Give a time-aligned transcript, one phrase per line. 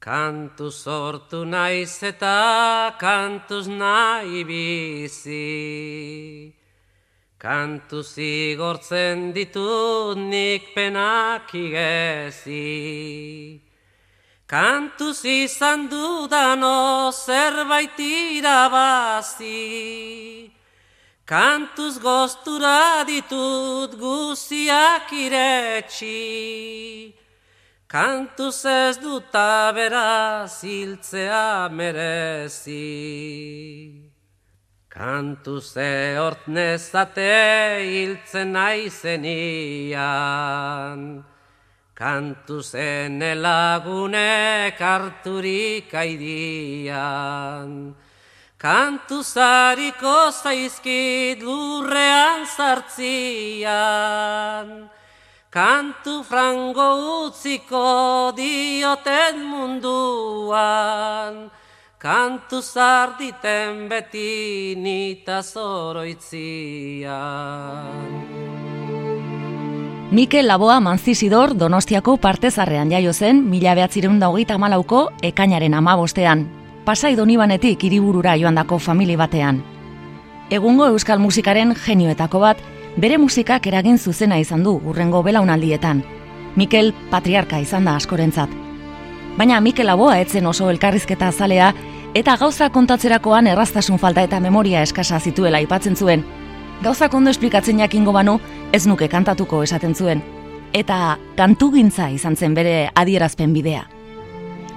[0.00, 6.54] Kantu sortu naiz eta kantuz nahi bizi.
[7.38, 13.60] Kantu zigortzen ditut nik penak igezi.
[14.46, 19.50] Kantuz izan dudano zerbait irabazi.
[21.26, 27.18] Kantuz goztura ditut guziak iretsi.
[27.88, 32.84] Kantuz ez dut beraz hiltzea merezi.
[34.92, 40.04] Kantuz ehort nezate hiltzen naizenian.
[41.96, 47.72] Kantuz ene lagunek harturik aidian.
[48.60, 53.88] Kantuz hariko zaizkit lurrean zartzian.
[55.48, 61.48] Kantu frango utziko dioten munduan,
[61.96, 67.08] kantu zarditen beti nita zoroitzian.
[70.12, 76.44] Mikel Laboa Manzizidor Donostiako partezarrean jaio zen mila behatzireun daugeita malauko ekainaren amabostean.
[76.84, 79.64] Pasai donibanetik iriburura joandako famili batean.
[80.50, 82.58] Egungo euskal musikaren genioetako bat,
[82.98, 86.02] bere musikak eragin zuzena izan du urrengo belaunaldietan.
[86.56, 88.50] Mikel patriarka izan da askorentzat.
[89.38, 91.72] Baina Mikel Aboa etzen oso elkarrizketa azalea
[92.18, 96.24] eta gauza kontatzerakoan erraztasun falta eta memoria eskasa zituela aipatzen zuen.
[96.82, 98.38] Gauza kondo esplikatzen jakingo banu
[98.72, 100.22] ez nuke kantatuko esaten zuen.
[100.72, 103.84] Eta kantugintza izan zen bere adierazpen bidea.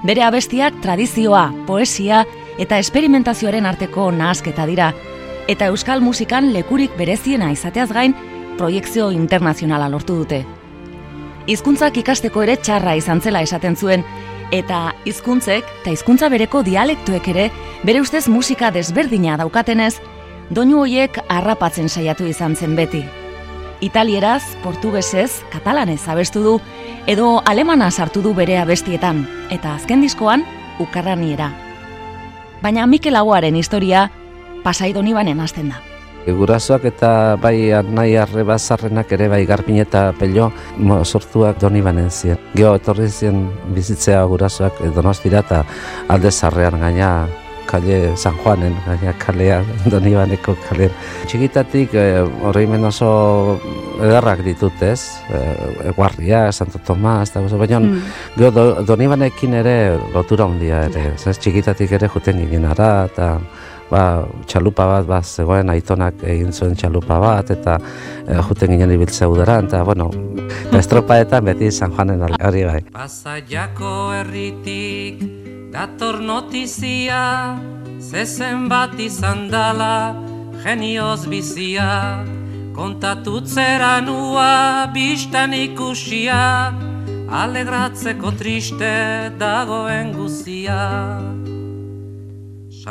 [0.06, 2.26] Bere abestiak tradizioa, poesia
[2.60, 4.94] eta esperimentazioaren arteko nahasketa dira,
[5.52, 8.16] eta euskal musikan lekurik bereziena izateaz gain
[8.58, 10.46] proiektzio internazionala lortu dute.
[11.52, 14.06] Hizkuntzak ikasteko ere txarra izan zela esaten zuen,
[14.56, 17.50] eta hizkuntzek eta hizkuntza bereko dialektuek ere
[17.84, 19.96] bere ustez musika desberdina daukatenez,
[20.50, 23.04] doinu hoiek harrapatzen saiatu izan zen beti.
[23.81, 26.56] Italieraz, portugesez, katalanez abestu du,
[27.09, 30.46] edo alemana sartu du bere abestietan, eta azken diskoan,
[30.80, 31.50] ukarraniera.
[32.62, 34.12] Baina Mikel Aguaren historia
[34.64, 35.82] pasai doni banen hasten da.
[36.22, 40.52] Gurasoak eta bai nahi arre bazarrenak ere bai garpin eta pello
[41.04, 42.38] sortuak doni banen ziren.
[42.54, 45.64] Geo etorri ziren bizitzea gurasoak donostira eta
[46.08, 47.12] alde zarrean gaina
[47.72, 49.62] kale San Juanen, gaina kalea,
[49.94, 50.90] doni baneko kale.
[51.30, 51.96] Txikitatik
[52.44, 53.12] horreimen oso
[54.02, 55.00] edarrak ditut ez,
[55.92, 58.02] Eguarria, Santo Tomas, eta baina mm.
[58.38, 59.08] gero do, doni
[59.62, 59.76] ere
[60.14, 61.40] lotura handia ere, yeah.
[61.40, 63.40] txikitatik ere juten ginen ara, eta
[63.91, 67.78] ba, txalupa bat, ba, zegoen aitonak egin zuen txalupa bat, eta
[68.25, 70.09] e, juten ginen ibiltzea udara, eta, bueno,
[70.79, 72.80] estropaetan beti San Juanen ari bai.
[72.96, 75.22] Pasaiako herritik
[75.72, 77.57] dator notizia,
[78.00, 80.16] zezen bat izan dala,
[80.63, 82.24] genioz bizia,
[82.75, 86.72] kontatutzera nua, biztan ikusia,
[87.44, 88.91] alegratzeko triste
[89.40, 90.80] dagoen guzia.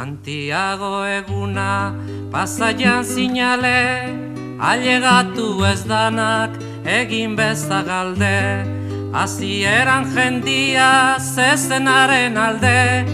[0.01, 1.93] Santiago eguna
[2.33, 4.09] pasaian zinale,
[4.57, 6.57] ailegatu ez danak
[6.89, 8.65] egin bezagalde,
[9.13, 13.05] azieran jendia zezenaren alde,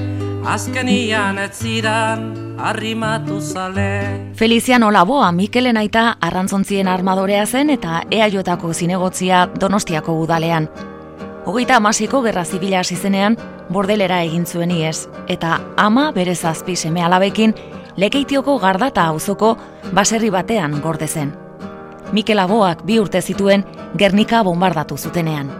[0.46, 4.30] azkenian ez ziran arrimatu zale.
[4.38, 10.70] Feliziano Laboa Mikelen aita arrantzontzien armadorea zen eta eaiotako zinegotzia Donostiako udalean.
[11.46, 13.36] Hogeita amasiko gerra zibila hasi zenean,
[13.70, 17.52] bordelera egin zuen iez, eta ama bere zazpi seme alabekin,
[17.96, 19.52] lekeitioko gardata auzoko
[19.94, 21.30] baserri batean gorde zen.
[22.12, 23.62] Mikel Aboak bi urte zituen
[23.98, 25.52] Gernika bombardatu zutenean.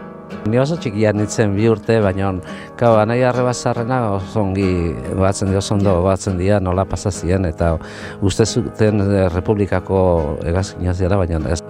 [0.51, 2.33] Ni oso txikia nintzen bi urte, baina
[2.75, 4.67] kau, anai arrebazarrena oso ongi
[5.15, 7.77] batzen dio zondo batzen dira nola pasazien, eta
[8.19, 10.01] uste zuten eh, Republikako
[10.51, 11.63] egazkinaz dira, baina ez.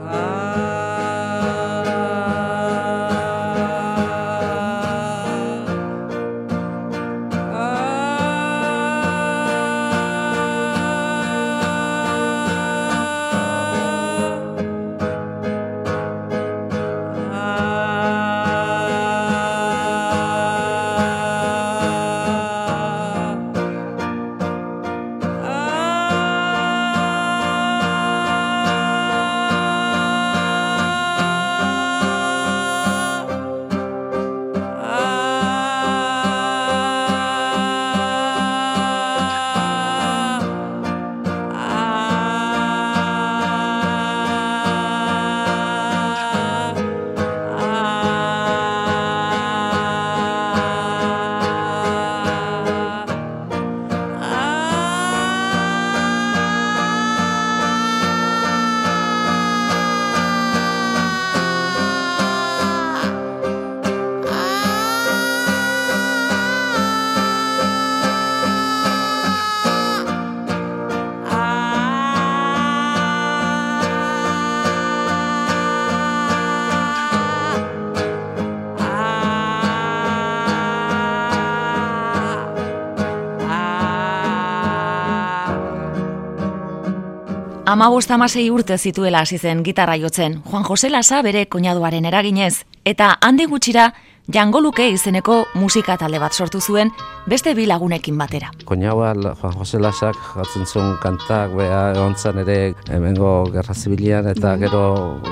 [87.68, 93.18] Ama amasei urte zituela hasi zen gitarra jotzen, Juan Jose Lasa bere koinaduaren eraginez, eta
[93.22, 93.92] handi gutxira
[94.28, 96.90] Jangoluke izeneko musika talde bat sortu zuen
[97.32, 98.50] beste bi lagunekin batera.
[98.68, 104.60] Koinaua Juan Jose Lasak jatzen zuen kantak beha egontzan ere hemengo gerra zibilian eta mm.
[104.66, 104.84] gero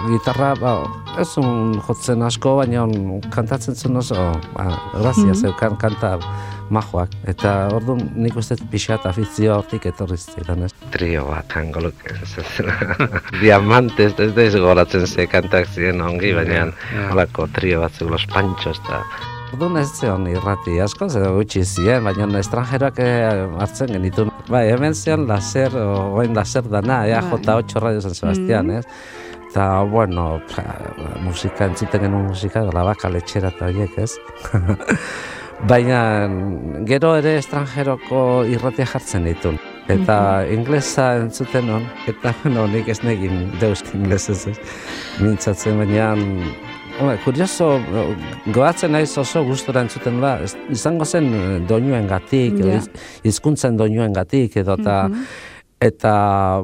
[0.08, 0.74] gitarra ba,
[1.20, 1.28] ez
[1.88, 2.88] jotzen asko baina
[3.36, 4.16] kantatzen zuen oso
[4.54, 5.42] ba, grazia mm.
[5.44, 6.18] zeukan kanta
[6.74, 7.14] majoak.
[7.30, 10.72] Eta ordu nik uste pixat afizio hortik etorri zidan, ez?
[10.94, 12.02] Trio bat, angoluk,
[13.44, 16.68] diamantes, ez da goratzen ze kantak ziren ongi, baina
[17.12, 19.04] holako trio bat zu, los panchos, eta...
[19.56, 24.26] Ordu ez zion irrati asko, ze gutxi ziren, baina estranjeroak eh, hartzen genitu.
[24.50, 27.40] Bai, hemen zion laser, oen laser dana, ea bai.
[27.46, 28.86] J8 Radio San Sebastián, mm ez?
[29.56, 30.42] Eta, bueno,
[31.24, 34.18] musika, entziten genuen musika, grabak aletxera eta horiek, ez?
[35.64, 36.28] baina
[36.88, 39.56] gero ere estrangeroko irratia jartzen ditu.
[39.86, 44.56] Eta mm inglesa entzuten hon, eta no, nik ez negin deus inglesez ez.
[45.22, 46.08] Mintzatzen baina,
[47.24, 47.68] kurioso,
[48.56, 50.38] goatzen naiz oso gustora entzuten da,
[50.74, 52.88] izango zen eh, doinuen gatik, yeah.
[53.24, 55.24] izkuntzen doinuen gatik, edo eta, mhm.
[55.90, 56.16] eta,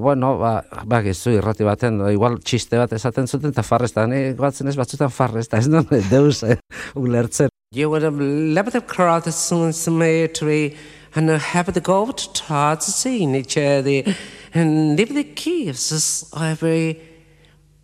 [0.01, 0.55] bueno, ba,
[0.85, 4.07] ba gizu irrati baten, igual txiste bat esaten zuten, eta farrez, eta
[4.39, 6.57] goatzen ez batzutan farrez, eta ez non, deus, eh,
[6.95, 7.50] ulertzen.
[7.73, 10.75] You would have left the crowd soon cemetery
[11.15, 14.13] and have the go to towards the each other
[14.53, 17.00] and leave the keys every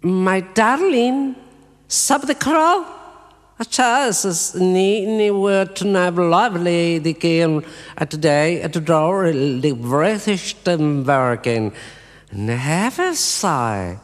[0.01, 1.37] my darling
[1.87, 2.85] sub the crowd
[3.59, 7.63] a chance ni were to have lovely the game
[7.95, 11.71] at today at the door the British American
[12.31, 13.97] and have a sigh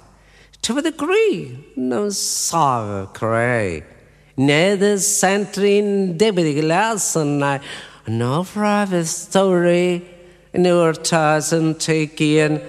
[0.61, 3.83] to the degree no sorrow cray
[4.37, 7.59] Neder centrin debit glass and I.
[8.07, 10.01] No private story
[10.53, 12.61] no tazen take in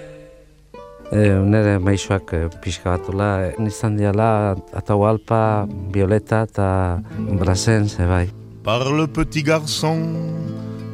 [1.13, 7.03] E, nere maixoak e, pixka batula, nizan diala Atahualpa, Violeta eta
[7.39, 8.31] Brassens, bai.
[8.65, 10.01] Par le petit garçon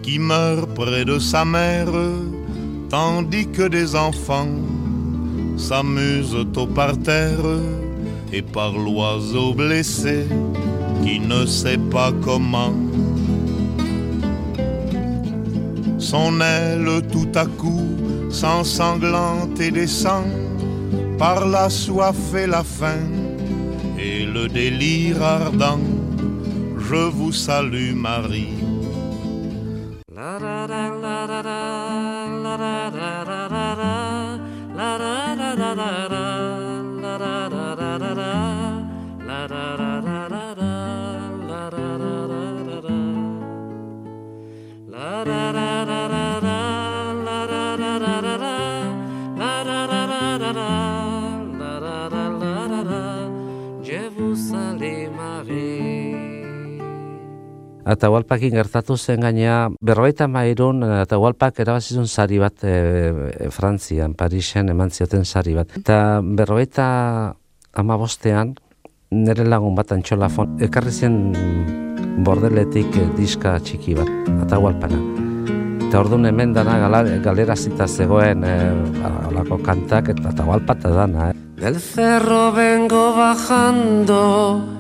[0.02, 1.94] qui meurt près de sa mère
[2.90, 4.50] tandis que des enfants
[5.56, 7.46] s'amusent au parterre
[8.32, 10.26] et par l'oiseau blessé
[11.02, 12.74] qui ne sait pas comment.
[15.98, 17.86] Son aile tout à coup
[18.30, 20.24] s'ensanglante et descend
[21.18, 23.06] par la soif et la faim
[23.98, 25.80] et le délire ardent.
[26.78, 28.54] Je vous salue Marie.
[57.90, 64.92] Atahualpakin gertatu zen gainea, berroita mairun, Atahualpak erabazizun sari bat e, e, Frantzian, Parisen eman
[64.94, 65.74] zioten sari bat.
[65.80, 66.86] Eta berroita
[67.82, 68.54] amabostean,
[69.10, 71.18] nire lagun bat antxolafon, ekarri zen
[72.26, 74.10] bordeletik e, diska txiki bat,
[74.46, 75.02] Atahualpana.
[75.88, 76.78] Eta orduan hemen dana
[77.24, 78.56] galera zita zegoen e,
[79.02, 81.32] alako kantak eta Atahualpata dana.
[81.32, 81.38] Eh.
[81.60, 84.79] Del cerro vengo bajando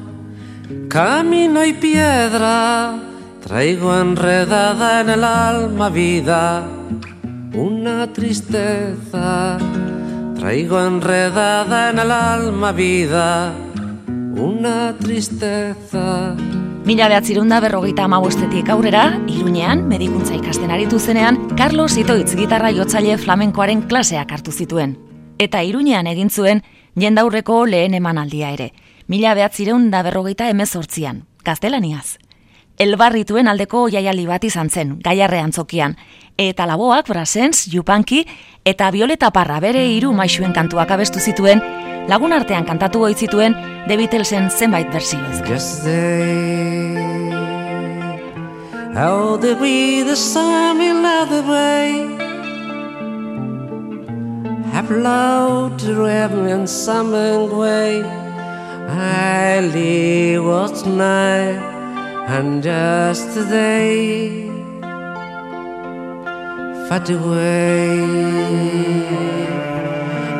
[0.88, 2.94] Camino y piedra,
[3.42, 6.64] traigo enredada en el alma vida,
[7.52, 9.58] una tristeza.
[10.38, 13.52] Traigo enredada en el alma vida,
[14.06, 16.36] una tristeza.
[16.84, 23.82] Mila behatzirunda berrogeita amabostetik aurrera, Iruñean, medikuntza ikasten aritu zenean, Carlos Itoitz gitarra jotzaile flamenkoaren
[23.90, 24.94] klaseak hartu zituen.
[25.38, 26.62] Eta Iruñean egin zuen,
[26.94, 28.70] jendaurreko lehen emanaldia ere
[29.10, 32.20] mila behatzireun da berrogeita emezortzian, gaztelaniaz.
[32.80, 35.96] Elbarrituen aldeko jaiali bat izan zen, gaiarrean zokian,
[36.38, 38.22] eta laboak, brasens, jupanki,
[38.64, 41.60] eta violeta parra bere hiru maixuen kantuak abestu zituen,
[42.08, 43.56] lagun artean kantatu zituen
[43.88, 45.42] The Beatlesen zenbait bersio ez.
[45.48, 45.84] Just
[48.94, 52.06] how did we the sun in the way,
[54.72, 58.04] have loved the and summer way,
[58.90, 61.58] I leave what's mine,
[62.36, 64.48] and just today.
[66.88, 67.96] Fight away.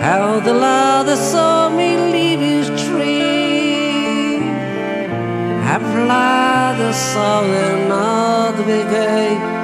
[0.02, 4.38] How the lather saw me leave his tree.
[5.68, 9.60] Have lather saw another be day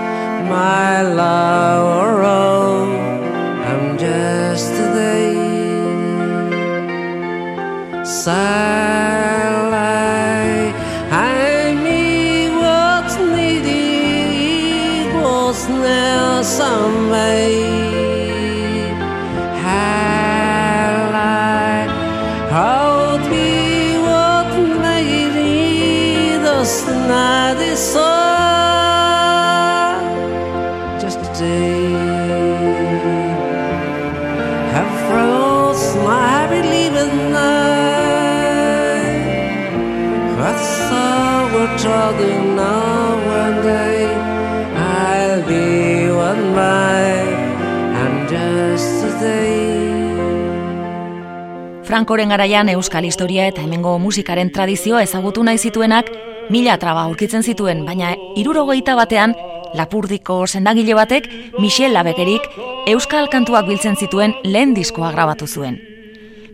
[0.48, 2.86] my love oh,
[3.70, 5.35] and just today
[8.06, 9.65] silent.
[41.78, 44.08] Talking now one day.
[44.76, 47.04] I'll be one by
[48.00, 49.76] and just today.
[51.84, 56.08] Frankoren garaian euskal historia eta hemengo musikaren tradizioa ezagutu nahi zituenak
[56.50, 59.36] mila traba aurkitzen zituen, baina irurogeita batean
[59.74, 61.28] Lapurdiko sendagile batek
[61.58, 62.46] Michel Labegerik
[62.88, 65.95] euskal kantuak biltzen zituen lehen diskoa grabatu zuen.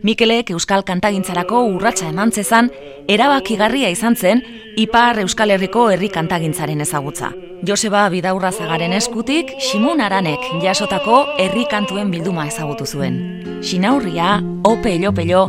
[0.03, 2.67] Mikelek euskal kantagintzarako urratsa eman zezan,
[3.07, 4.41] erabakigarria izan zen
[4.75, 7.29] Ipar Euskal Herriko herri kantagintzaren ezagutza.
[7.63, 13.15] Joseba Bidaurra Zagaren eskutik, Simun Aranek jasotako herri kantuen bilduma ezagutu zuen.
[13.63, 15.45] Sinaurria, Ope Elopelo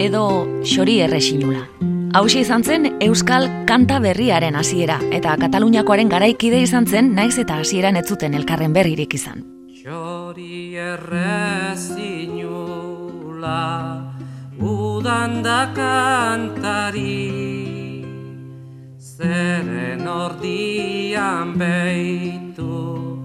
[0.00, 0.24] edo
[0.64, 1.66] Xori Erresinula.
[2.16, 8.00] Hauxe izan zen Euskal kanta berriaren hasiera eta Kataluniakoaren garaikide izan zen naiz eta hasieran
[8.00, 9.44] ez zuten elkarren berririk izan.
[9.76, 10.72] Txori
[13.40, 14.12] errezinula
[14.60, 17.28] udan da kantari.
[18.98, 23.18] Zeren ordian behitu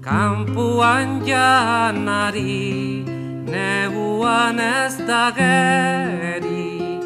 [0.00, 3.04] kampuan janari.
[3.52, 6.98] Neguan ez da geri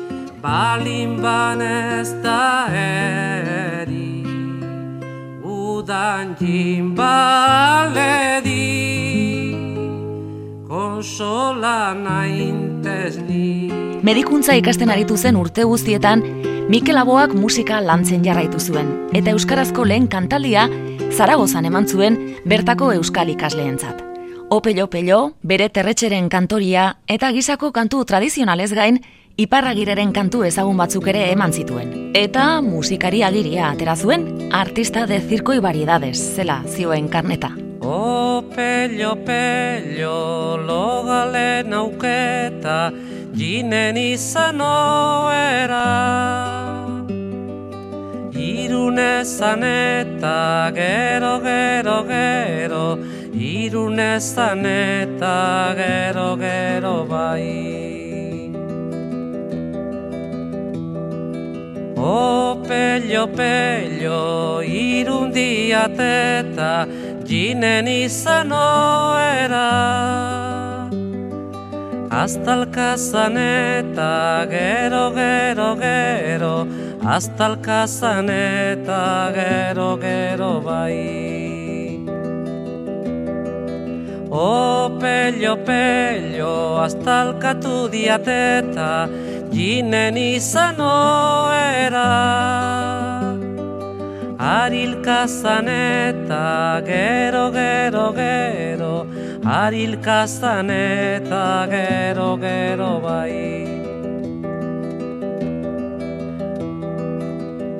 [0.43, 1.25] balin
[1.61, 4.25] ez da eri.
[5.43, 8.27] Udan jimbaledi
[10.97, 13.69] Konsola naintez ni
[14.01, 16.23] Medikuntza ikasten aritu zen urte guztietan,
[16.73, 20.63] Mikel Aboak musika lantzen jarraitu zuen, eta euskarazko lehen kantaldia
[21.13, 22.17] Zaragozan eman zuen
[22.49, 24.01] bertako euskal ikasleentzat.
[24.49, 29.03] Opello pello, bere terretxeren kantoria eta gizako kantu tradizionalez gain,
[29.37, 31.93] iparragireren kantu ezagun batzuk ere eman zituen.
[32.17, 37.53] Eta musikari agiria atera zuen, artista de circo y variedades, zela zioen karneta.
[37.81, 42.93] O pello, pello, logalen auketa,
[43.35, 45.85] jinen izan oera.
[48.33, 52.99] Irunezan eta gero, gero, gero,
[53.35, 57.96] irunezan eta gero, gero bai.
[62.07, 66.87] O pello, pello, irundiat eta
[67.27, 69.67] jinen izan oera.
[72.23, 76.55] Aztalkazan eta gero, gero, gero,
[77.17, 79.03] aztalkazan eta
[79.35, 81.27] gero, gero bai.
[84.31, 86.55] O pello, pello,
[86.87, 89.09] aztalkatu diateta,
[89.57, 92.09] jinen izan oera.
[94.39, 98.95] Arilkazan eta gero, gero, gero,
[99.61, 103.65] arilkazan eta gero, gero bai.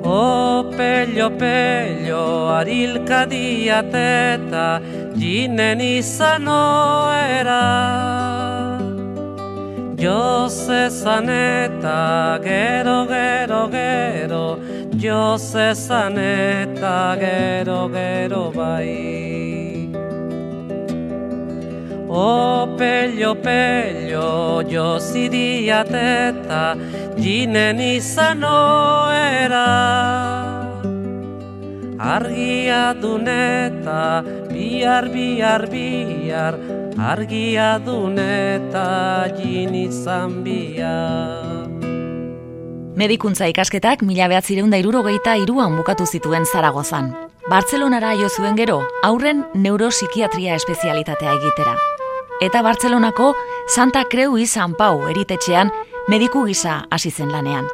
[0.03, 2.25] O pello, pello,
[2.57, 4.67] arilka diateta,
[5.21, 6.47] jinen izan
[9.97, 9.97] oera.
[9.97, 14.59] Josezan eta gero, gero, gero,
[14.93, 19.89] Josezan eta gero, gero bai.
[22.09, 26.75] O pello, pello, josidiat eta
[27.17, 30.46] jinen izan oera.
[31.99, 34.21] Argia duneta,
[34.53, 36.53] bihar, bihar, bihar,
[36.93, 41.65] argia duneta jin izan bihar.
[42.97, 47.15] Medikuntza ikasketak mila behatzireun da irurogeita iruan bukatu zituen Zaragozan.
[47.49, 51.73] Bartzelonara jo zuen gero, aurren neuropsikiatria espezialitatea egitera.
[52.41, 53.33] Eta Bartzelonako
[53.67, 55.71] Santa Creu y San Pau eritetxean
[56.07, 57.65] mediku gisa hasi zen lanean.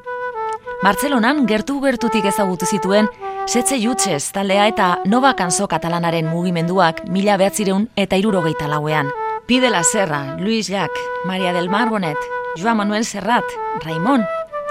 [0.84, 3.08] Bartzelonan gertu gertutik ezagutu zituen
[3.46, 9.10] Setze Jutxez taldea eta Nova Kanso katalanaren mugimenduak mila behatzireun eta irurogeita lauean.
[9.48, 10.92] Pide la Serra, Luis Jack,
[11.26, 12.18] Maria del Mar Bonet,
[12.56, 13.44] Joan Manuel Serrat,
[13.84, 14.24] Raimon,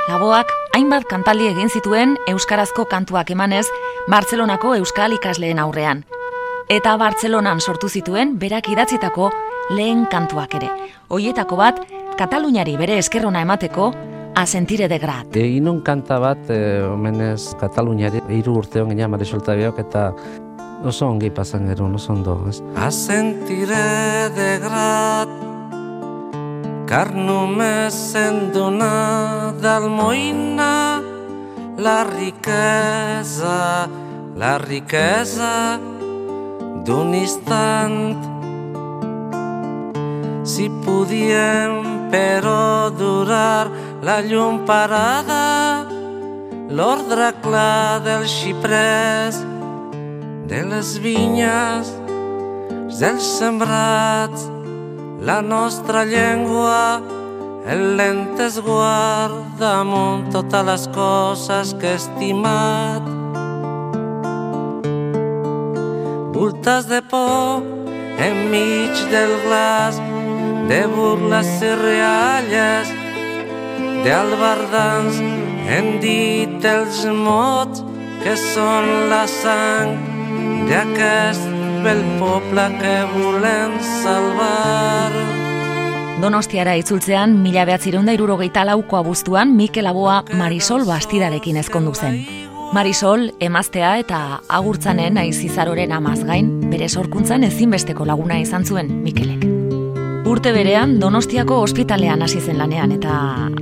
[0.09, 3.67] Laboak hainbat kantaldi egin zituen euskarazko kantuak emanez
[4.11, 6.05] Bartzelonako euskal ikasleen aurrean.
[6.69, 9.31] Eta Bartzelonan sortu zituen berak idatzitako
[9.71, 10.73] lehen kantuak ere.
[11.09, 11.85] Hoietako bat,
[12.17, 13.93] Kataluniari bere eskerrona emateko,
[14.35, 15.37] a sentire de grat.
[15.37, 20.09] E, inun kanta bat, e, omenez, Kataluniari, hiru urte hon gina Marisolta biok, eta
[20.89, 22.63] oso ongi pasan gero, oso ondo, ez?
[22.77, 25.33] A sentire de grat,
[26.89, 30.73] car només sent donar d'almoïna
[31.79, 33.89] la riquesa,
[34.37, 35.79] la riquesa
[36.85, 38.19] d'un instant
[40.45, 43.71] si podíem però durar
[44.03, 45.87] la llum parada,
[46.69, 49.39] l'ordre clar del xiprès,
[50.51, 51.93] de les vinyes,
[52.99, 54.49] dels sembrats,
[55.23, 56.99] la nostra llengua,
[57.71, 63.07] el lent esguard damunt totes les coses que he estimat.
[66.35, 67.63] Voltes de por
[68.19, 70.03] enmig del glaç
[70.67, 72.91] de burles i rialles,
[74.05, 75.19] d'albardans
[75.71, 77.85] hem dit els mots
[78.23, 79.95] que són la sang
[80.69, 81.47] d'aquest
[81.83, 85.11] bel poble que volem salvar.
[86.23, 92.21] Donostiara itzultzean, mila behatzireunda irurogeita lauko abuztuan, Mikel Aboa Marisol Bastidarekin ezkondu zen.
[92.73, 99.52] Marisol, emaztea eta agurtzanen aizizaroren amaz gain, bere sorkuntzan ezinbesteko laguna izan zuen Mikelek.
[100.33, 103.15] Urte berean Donostiako ospitalean hasi zen lanean eta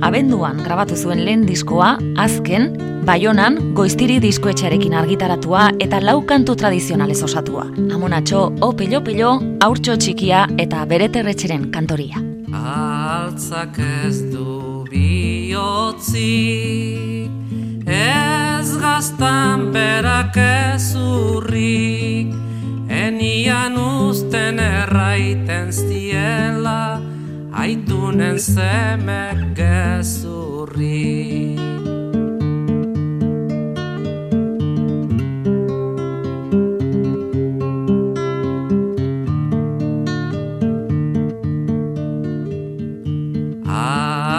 [0.07, 1.89] abenduan grabatu zuen lehen diskoa
[2.23, 2.69] azken
[3.03, 7.65] Baionan goiztiri diskoetxearekin argitaratua eta lau kantu tradizionalez osatua.
[7.95, 9.31] Amonatxo, o pelo pelo,
[9.67, 12.21] aurtxo txikia eta bere terretxeren kantoria.
[12.55, 16.29] Altzak ez du bihotzi
[17.83, 22.50] Ez gaztan berak ez urrik
[23.01, 27.01] Enian usten erraiten ziela
[27.51, 31.57] Aitunen zemek gezurri.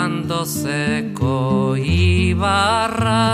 [0.03, 3.27] Andozeko ibarra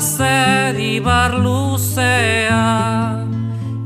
[0.00, 3.26] Zer ibar luzea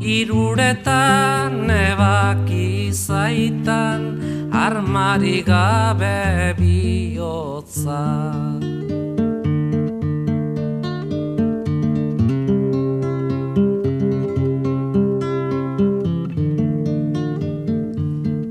[0.00, 4.20] Iruretan ebaki zaitan
[4.52, 8.04] Armari gabe bihotza.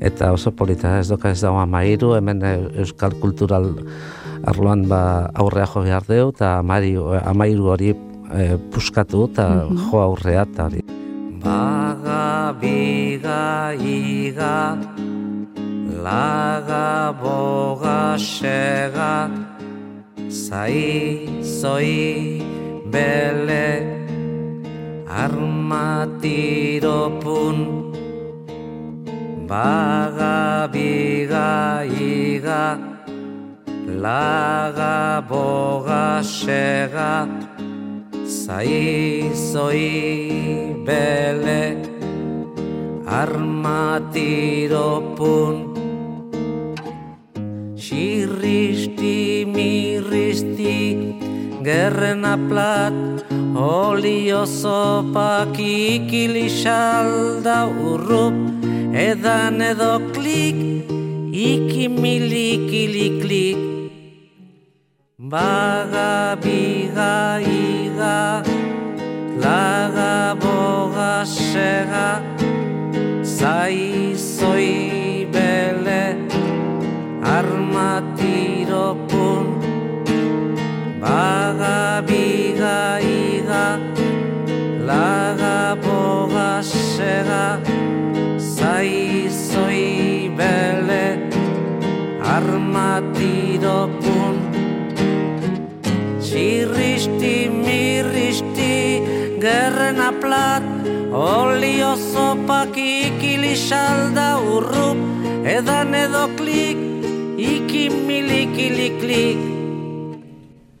[0.00, 2.42] eta oso polita ez doka ez dago amairu, hemen
[2.84, 3.72] euskal kultural
[4.46, 10.46] arloan ba, aurrea jo behar deu, eta amari, amairu hori e, puskatu, eta jo aurrea,
[10.48, 10.84] eta hori.
[11.42, 14.54] Baga, biga, iga,
[16.02, 19.30] laga, boga, sega,
[20.28, 22.42] zai, zoi,
[22.90, 23.86] bele,
[25.06, 27.86] armatiropun,
[29.46, 32.76] baga, biga, iga,
[33.86, 37.28] laga, boga, sega,
[38.26, 41.76] zai, zoi, bele,
[43.06, 45.71] armatiropun,
[47.82, 50.74] Xirristi, mirristi,
[51.66, 52.94] gerren aplat,
[53.58, 57.56] olio zopak ikilixalda
[57.90, 58.38] urrup,
[58.94, 60.62] edan edo klik,
[61.34, 63.58] ikimilik iliklik.
[65.18, 68.42] Baga biga iga
[69.42, 72.22] Laga boga sega
[73.24, 74.14] Zai
[87.12, 87.60] sega
[88.38, 91.04] Zai zoi bele
[92.36, 94.36] Armatiro pun
[96.22, 98.72] Txirristi mirristi
[99.42, 100.64] gerren aplat
[101.12, 105.10] Olio zopak ikili salda urrup
[105.42, 106.78] Edan edo klik,
[107.36, 109.40] iki milikili klik.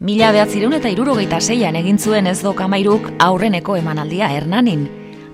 [0.06, 4.86] Mila behatzireun eta irurogeita zeian egin zuen ez dokamairuk aurreneko emanaldia hernanin.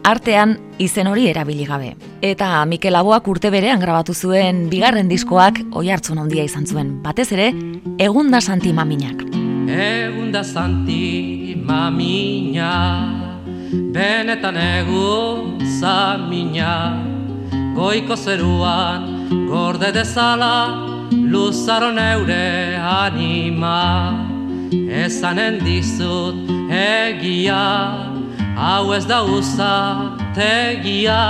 [0.09, 1.91] Artean izen hori erabili gabe.
[2.25, 6.95] Eta Mikel Aboak urte berean grabatu zuen bigarren diskoak oi hartzun handia izan zuen.
[7.05, 7.51] Batez ere,
[8.01, 9.27] egunda santi maminak.
[9.69, 12.73] Egunda santi mamina
[13.93, 16.73] Benetan egu zamina
[17.77, 20.55] Goiko zeruan gorde dezala
[21.13, 23.77] Luzaro neure anima
[25.05, 27.61] Ezanen dizut egia
[28.59, 29.75] Hau ez da uza
[30.35, 31.23] tegia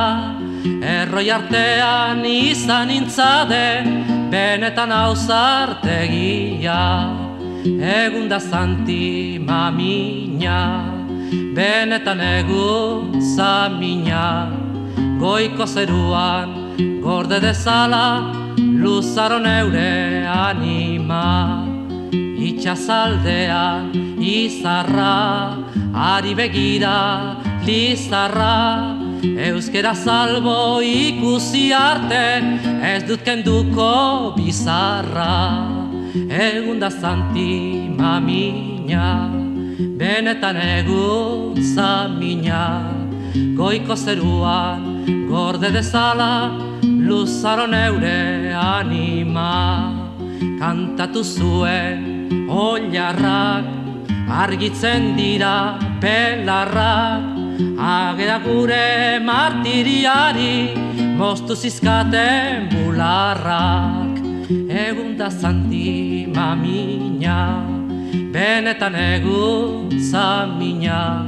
[0.80, 3.84] Erroi artean izan intzade
[4.32, 6.80] Benetan hau zartegia
[7.68, 10.88] Egun da santi mamina
[11.52, 14.48] Benetan egun zamina
[15.20, 16.56] Goiko zeruan
[17.04, 21.62] gorde dezala Luzaro neure anima.
[22.48, 25.56] Itxazaldean izarra
[25.94, 26.98] Ari begira
[27.64, 28.94] lizarra
[29.48, 32.24] Euskera salbo ikusi arte
[32.84, 35.34] Ez dut kenduko bizarra.
[36.14, 39.08] Egun da santi mamina
[39.98, 42.62] Benetan egun zamina
[43.58, 46.32] Goiko zeruan gorde dezala
[47.08, 49.90] Luzaro neure anima.
[50.60, 53.87] Kantatu zuen oilarrak
[54.28, 57.36] Argitzen dira pelarrak.
[57.78, 60.76] Agera gure martiriari
[61.18, 64.20] Moztu zizkaten bularrak.
[64.68, 67.64] Egun da santi mamina
[68.32, 71.26] Benetan egun zamina.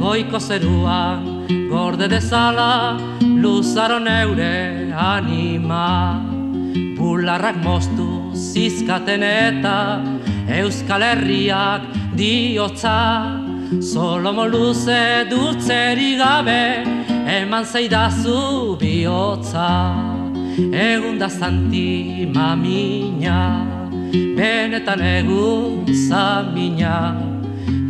[0.00, 6.18] Goiko zeruan gorde dezala Luzaro neure anima.
[6.96, 9.76] Bularrak moztu zizkaten eta
[10.48, 11.82] Euskal Herriak
[12.16, 13.40] diotza
[13.80, 16.84] Solomo luze dultzeri gabe
[17.26, 19.94] Eman zeidazu bihotza.
[20.56, 23.66] Egun da santi mamina
[24.36, 27.41] Benetan egun zamina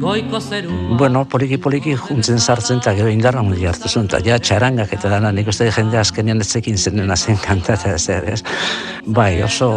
[0.02, 4.38] Goiko zeru Bueno, poliki poliki juntzen sartzen eta gero indarra mundi hartu zuen, eta ja
[4.38, 8.42] txarangak eta dana nik uste jende azkenean etzekin zenen zen kantata ez ere, ez.
[9.06, 9.70] Bai, oso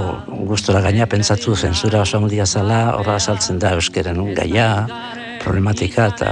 [0.49, 4.87] gustora gaina pentsatu zensura oso mundia zala, horra saltzen da euskeren gaia,
[5.43, 6.31] problematika eta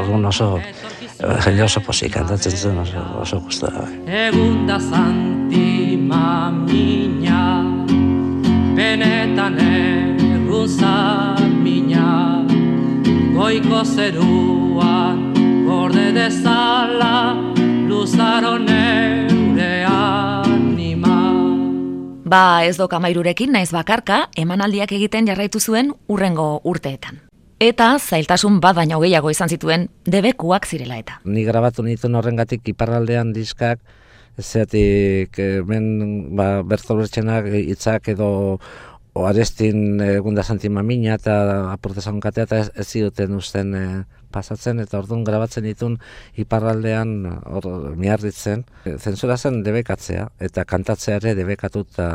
[0.00, 0.58] orduan oso
[1.44, 3.86] jende oso posik kantatzen zuen oso, oso gustora.
[4.06, 7.42] Egun da santi mamina
[8.74, 11.41] Benetan egun
[13.42, 15.16] Goiko zeruan
[15.66, 17.34] gorde dezala
[17.88, 21.16] Luzaro neure anima
[22.22, 27.18] Ba ez doka mairurekin naiz bakarka, emanaldiak egiten jarraitu zuen urrengo urteetan.
[27.58, 31.18] Eta zailtasun bat baino gehiago izan zituen debekuak zirela eta.
[31.24, 33.82] Ni grabatu nituen horrengatik iparraldean diskak,
[34.38, 38.60] zeatik hemen ba, Bertol Bertxenak hitzak edo
[39.14, 41.34] oarestin egunda santima mina eta
[41.72, 43.84] aportezan katea eta ez, ziduten usten e,
[44.32, 45.98] pasatzen eta orduan grabatzen ditun
[46.40, 47.12] iparraldean
[47.44, 47.66] hor
[47.98, 48.64] miarritzen.
[48.96, 52.08] Zentzura zen debekatzea eta kantatzea ere debekatuta.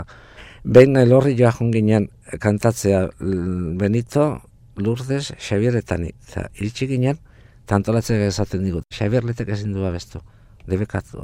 [0.65, 2.09] Behin elorri joa ginen
[2.41, 4.41] kantatzea Benito,
[4.75, 6.09] Lourdes, Xavier eta ni.
[6.27, 7.19] Eta iritsi ginen,
[7.65, 8.85] tantolatzea esaten digut.
[8.93, 10.21] Xavier letek ezin du abestu.
[10.67, 11.21] Debekatu.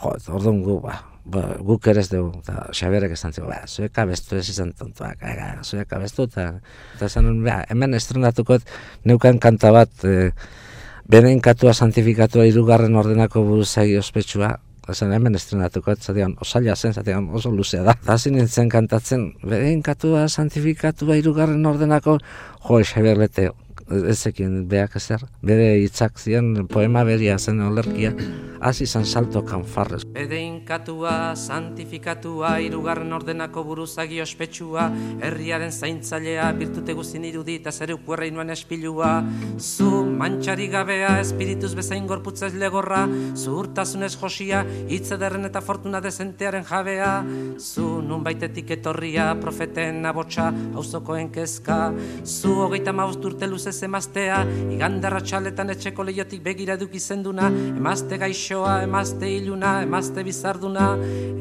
[0.00, 3.98] Jo, orduan gu, ba, ba, guk ere ez dugu, eta Xabierrek esan zigu, ba, zuek
[3.98, 6.46] abestu ez izan tontuak, gara, zuek abestu, eta,
[6.96, 8.60] eta esan ba, hemen estrenatuko
[9.10, 10.30] neukan kanta bat, e,
[11.10, 14.54] benen katua santifikatua irugarren ordenako buruzagi ospetsua,
[14.90, 17.96] esan hemen estrenatuko, eta zatean, osaila zen, zatean, oso luzea da.
[17.98, 22.20] Eta nintzen kantatzen, beren katua santifikatua irugarren ordenako,
[22.68, 23.18] jo, Xabier
[23.86, 28.12] Lete, ezekin beak ezer, bere hitzak ziren poema beria zen olerkia,
[28.60, 30.02] hasi izan salto kanfarrez.
[30.16, 34.88] Edeinkatua, santifikatua, irugarren ordenako buruzagi ospetsua,
[35.22, 37.94] herriaren zaintzailea, birtute guzin irudi eta zer
[38.32, 39.22] nuen espilua.
[39.58, 43.64] Zu, mantxari gabea, espirituz bezain gorputzez legorra, zu
[44.20, 44.64] josia,
[45.18, 47.24] derren eta fortuna dezentearen jabea.
[47.58, 51.92] Zu, nun baitetik etorria, profeten abotsa, hauzokoen kezka.
[52.24, 59.28] Zu, hogeita maust luzez emaztea, igandarra txaletan etxeko lehiotik begira duk izenduna, emazte gaixoa, emazte
[59.36, 60.92] iluna, emazte bizarduna,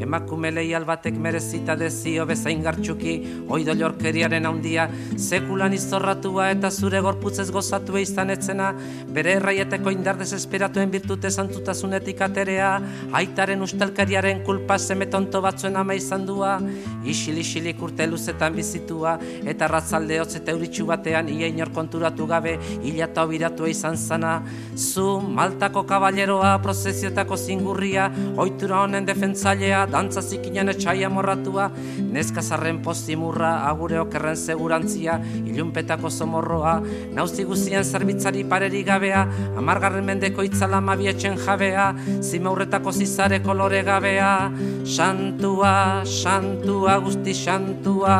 [0.01, 3.15] emakume lehial batek merezita dezio bezain gartxuki,
[3.49, 8.71] oido lorkeriaren handia, sekulan izorratua eta zure gorputzez gozatu izan etzena,
[9.15, 12.71] bere erraieteko indar desesperatuen birtute santutasunetik aterea,
[13.15, 16.57] aitaren ustelkariaren kulpa semetonto batzuen ama izan dua,
[17.05, 22.57] isil isilik urte luzetan bizitua, eta ratzalde hotz eta euritxu batean ia inor konturatu gabe,
[22.83, 24.41] hilata obiratu izan zana,
[24.75, 31.69] zu maltako kaballeroa prozesioetako zingurria, oitura honen defentzailea, dantza zikinan etxaia morratua,
[32.11, 36.77] neska zarren pozimurra, agure okerren segurantzia, ilunpetako somorroa,
[37.15, 39.25] nauzi guzien zerbitzari pareri gabea,
[39.57, 44.51] amargarren mendeko itzala mabietxen jabea, zimaurretako zizare kolore gabea,
[44.85, 48.17] santua, santua, guzti santua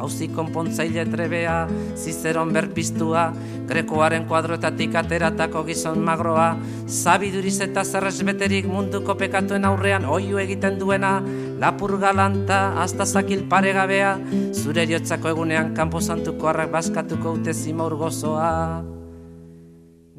[0.00, 1.56] hauzi konpontzaile trebea,
[1.94, 3.28] zizeron berpiztua,
[3.68, 6.54] grekoaren kuadroetatik ateratako gizon magroa,
[6.88, 11.18] zabiduriz eta zerrez beterik munduko pekatuen aurrean oiu egiten duena,
[11.60, 14.16] lapur galanta, hasta zakil paregabea,
[14.56, 18.82] zure eriotzako egunean kanpo santuko harrak baskatuko ute zimaur gozoa.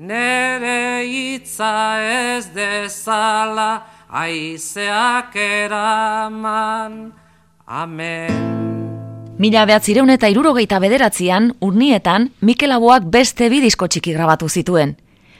[0.01, 3.71] Nere hitza ez dezala,
[4.09, 7.11] aizeak eraman,
[7.67, 8.50] amen.
[9.41, 14.91] Mila behatzireun eta irurogeita bederatzean, urnietan, Mikel Aboak beste bi disko txiki grabatu zituen.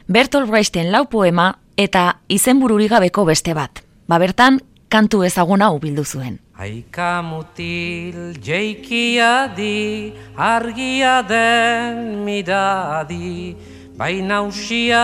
[0.10, 3.84] Bertolt Brechten lau poema eta izenbururi gabeko beste bat.
[4.10, 4.58] Ba bertan,
[4.90, 6.40] kantu ezaguna bildu zuen.
[6.58, 13.54] Aika mutil jeikia di, argia den miradi,
[14.02, 15.04] baina usia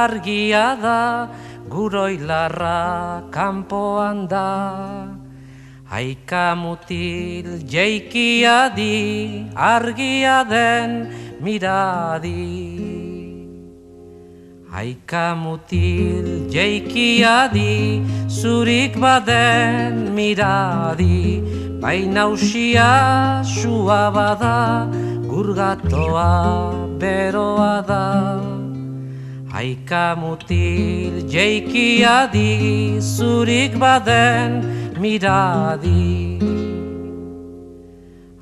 [0.00, 1.28] argia da,
[1.68, 5.13] guroilarra kanpoan da.
[5.94, 10.90] Aika mutil jeikia di, argia den
[11.38, 12.50] miradi.
[14.74, 21.38] Aika mutil jeikia di, zurik baden miradi.
[21.78, 24.90] Baina usia sua bada,
[25.30, 28.06] gurgatoa beroa da.
[29.54, 36.38] Aika mutil jeikia di, zurik baden miradi.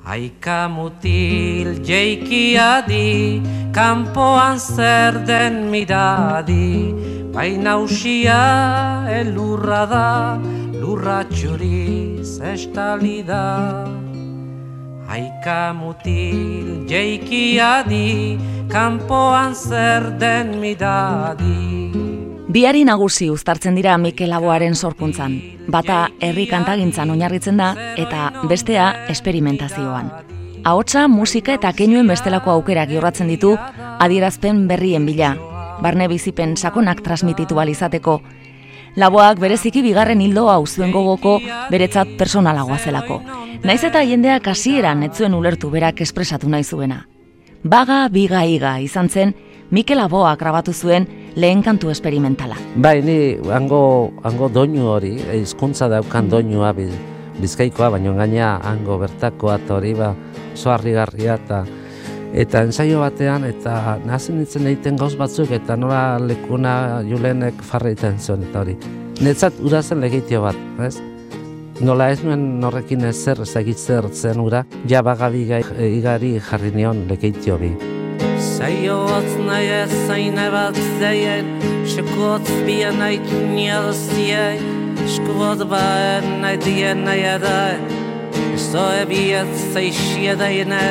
[0.04, 3.40] Aika mutil jeikia di
[3.72, 6.92] Kampoan zer den miradi.
[7.32, 10.10] Baina usia elurra da
[10.76, 13.88] Lurra txuriz estali da.
[15.08, 18.36] Aika mutil jeikia di
[18.68, 21.81] Kampoan zer den miradi
[22.48, 25.36] Biari nagusi uztartzen dira Mikel Laboaren sorkuntzan.
[25.70, 30.10] Bata herri kantagintzan oinarritzen da eta bestea esperimentazioan.
[30.64, 33.54] Ahotsa, musika eta keinuen bestelako aukerak jorratzen ditu
[33.98, 35.36] adierazpen berrien bila.
[35.82, 38.20] Barne bizipen sakonak transmititu izateko.
[38.96, 43.22] Laboak bereziki bigarren hildo hau zuen gogoko beretzat personalagoa zelako.
[43.62, 47.06] Naiz eta jendeak hasieran ez zuen ulertu berak espresatu nahi zuena.
[47.62, 49.34] Baga biga iga izan zen
[49.72, 52.58] Mikel Aboak grabatu zuen lehen kantu esperimentala.
[52.76, 53.14] Bai, ni
[53.56, 60.10] hango, hango doinu hori, hizkuntza daukan doinua bizkaikoa, baina gaina hango bertakoa eta hori ba,
[60.84, 61.64] garria eta
[62.34, 68.20] eta ensaio batean eta nazen nintzen egiten gauz batzuk eta nola lekuna julenek farra egiten
[68.20, 68.76] zuen eta hori.
[69.24, 71.00] Netzat urazen legitio bat, ez?
[71.80, 75.48] Nola ez nuen norrekin ezer ezagitzen zen ura, ja bagabi
[75.96, 78.01] igari jarri nion legitio bi.
[78.62, 81.48] Zaioz nahi ez zaine bat zeien
[81.92, 84.60] Sekot bien nahi tniel ziei
[85.14, 87.74] Skvot baen nahi dien nahi edai
[88.54, 90.86] Esto e biet zei shie daine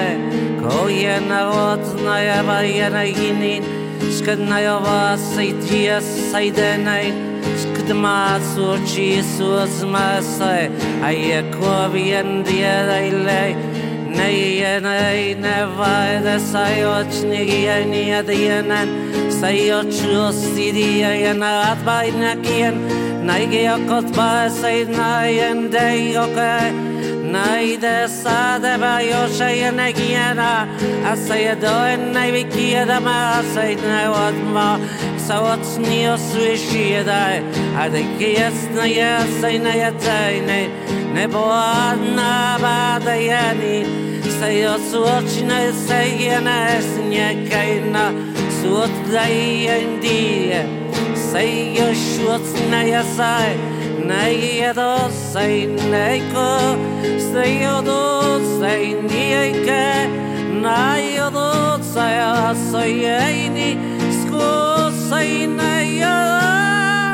[0.60, 3.64] Koien agot nahi ebaien nahi ginin
[4.20, 7.24] Sked nahi ova zei ties zei denain
[7.64, 10.68] Sked maat sur chi suaz masai
[11.08, 12.76] Aie ko bien die
[14.16, 17.46] dai lei Nei nei ne vai de sai och ni
[17.86, 18.90] ni ad yenen
[19.42, 22.76] sai och si di ya na at vai na kien
[23.26, 26.72] nei ge akot ba sai nei en dei okay
[27.34, 30.68] nei de sa de ba yo sai na kiena
[31.12, 33.42] a sai do en nei vi kia da ma
[35.32, 37.38] Sauats nio suishi dai
[38.76, 40.60] na ya sai na ya tai ne
[41.14, 42.58] Ne boa na
[43.06, 43.78] da yani
[44.38, 48.04] Sai o suoci na sai yana es nye kaina
[48.58, 50.60] Suot dai endie
[51.30, 53.56] Sai o shuot na ya sai
[54.12, 54.60] Nei
[55.94, 56.50] neiko
[57.32, 58.02] Sai o do
[61.24, 61.50] o do
[61.94, 63.72] sai a sai eini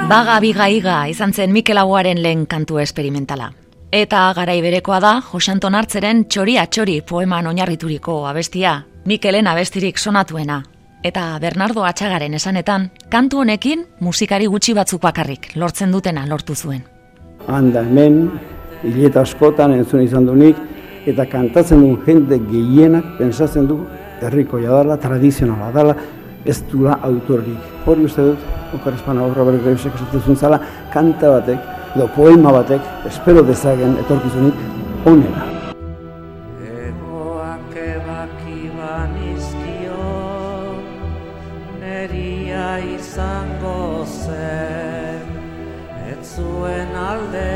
[0.07, 3.49] Baga biga iga izan zen Mikel Aguaren lehen kantu esperimentala.
[3.91, 10.61] Eta garai berekoa da Josanton hartzeren txori atxori poeman oinarrituriko abestia, Mikelen abestirik sonatuena.
[11.03, 16.83] Eta Bernardo Atxagaren esanetan, kantu honekin musikari gutxi batzuk bakarrik lortzen dutena lortu zuen.
[17.47, 18.29] Handa hemen,
[18.83, 20.59] hileta askotan entzun izan dunik,
[21.07, 23.81] eta kantatzen duen jende gehienak pensatzen du
[24.21, 25.95] herriko jadala, tradizionala dala,
[26.47, 27.59] ez dula autorik.
[27.85, 30.59] Hori uste dut, Okar Espana horra berrik esaten zuen zala,
[30.93, 31.59] kanta batek,
[31.95, 34.55] edo poema batek, espero dezagen etorkizunik
[35.05, 35.45] onena.
[36.87, 40.07] Egoak ebaki banizkio,
[41.81, 45.35] neria izango zen,
[46.11, 47.47] ez zuen alde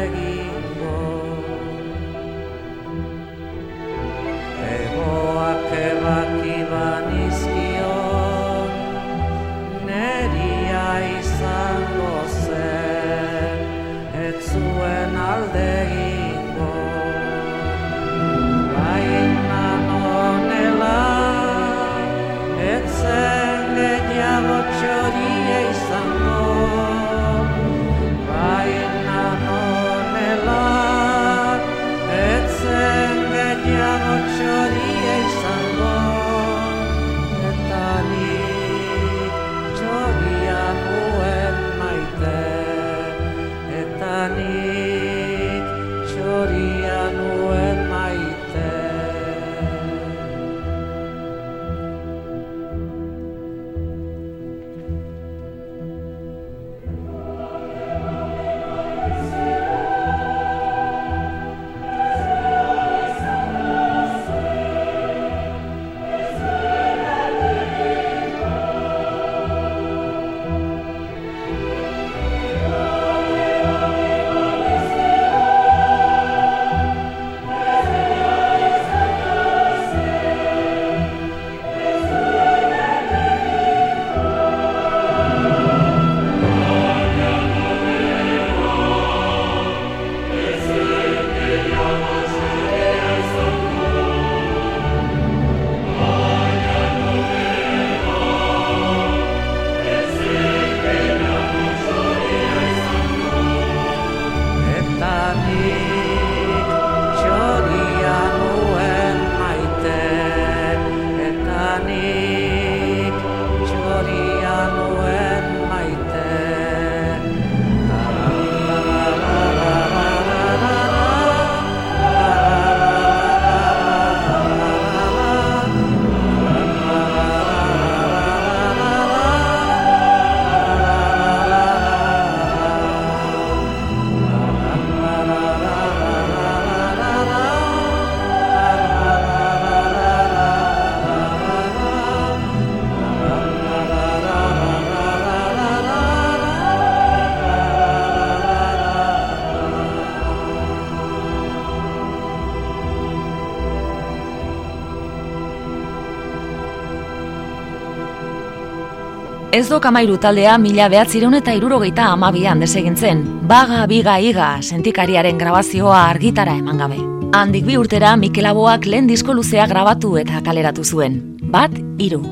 [159.62, 166.00] Ez do kamairu taldea mila behatzireun eta irurogeita amabian desegintzen, baga biga iga sentikariaren grabazioa
[166.08, 166.96] argitara eman gabe.
[167.38, 171.20] Handik bi urtera Mikel Laboak lehen disko luzea grabatu eta kaleratu zuen.
[171.54, 172.24] Bat, hiru.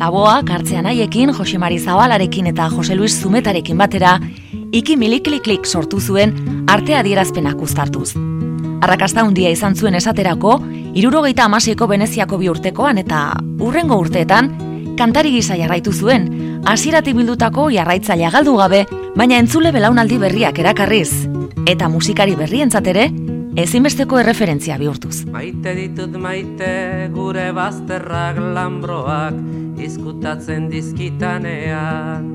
[0.00, 4.16] Laboak hartzean haiekin, Jose Mari Zabalarekin eta Jose Luis Zumetarekin batera,
[4.72, 6.34] iki milikliklik sortu zuen
[6.66, 8.16] arte adierazpenak uztartuz.
[8.80, 10.58] Arrakasta handia izan zuen esaterako,
[10.98, 13.20] irurogeita amaseiko Veneziako bi urtekoan eta
[13.60, 14.50] urrengo urteetan,
[15.00, 16.26] kantari gisa jarraitu zuen,
[16.66, 18.84] hasiratik bildutako jarraitzailea galdu gabe,
[19.16, 21.10] baina entzule belaunaldi berriak erakarriz,
[21.66, 23.08] eta musikari berrientzat ere,
[23.58, 25.24] ezinbesteko erreferentzia bihurtuz.
[25.32, 29.34] Maite ditut maite gure bazterrak lambroak
[29.80, 32.30] izkutatzen dizkitanean.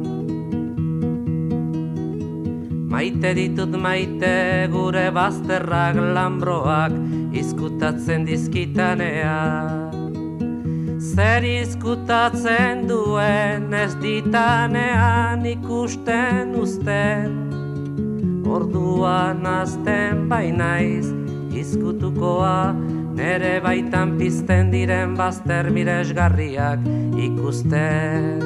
[2.96, 4.36] Maite ditut maite
[4.72, 6.96] gure bazterrak lambroak
[7.36, 9.85] izkutatzen dizkitanean.
[11.16, 17.38] Zer izkutatzen duen ez ditanean ikusten uzten.
[18.44, 21.08] Orduan azten bainaiz
[21.56, 22.76] izkutukoa
[23.16, 26.84] Nere baitan pizten diren bazter miresgarriak
[27.30, 28.44] ikusten.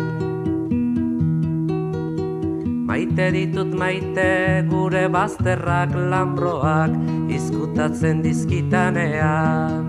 [2.86, 4.30] Maite ditut maite
[4.70, 6.94] gure bazterrak lambroak
[7.34, 9.89] izkutatzen dizkitanean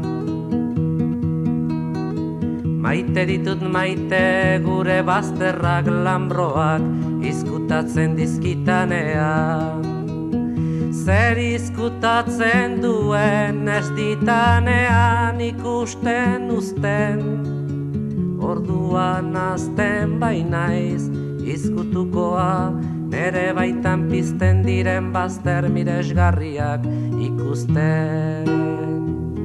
[2.90, 6.82] Maite ditut maite gure bazterrak lambroak
[7.22, 9.84] izkutatzen dizkitanean.
[10.90, 17.22] Zer izkutatzen duen ez ditanean ikusten uzten.
[18.42, 21.06] Orduan azten bainaiz
[21.46, 22.74] izkutukoa
[23.14, 26.90] nere baitan pizten diren bazter miresgarriak
[27.30, 28.99] ikusten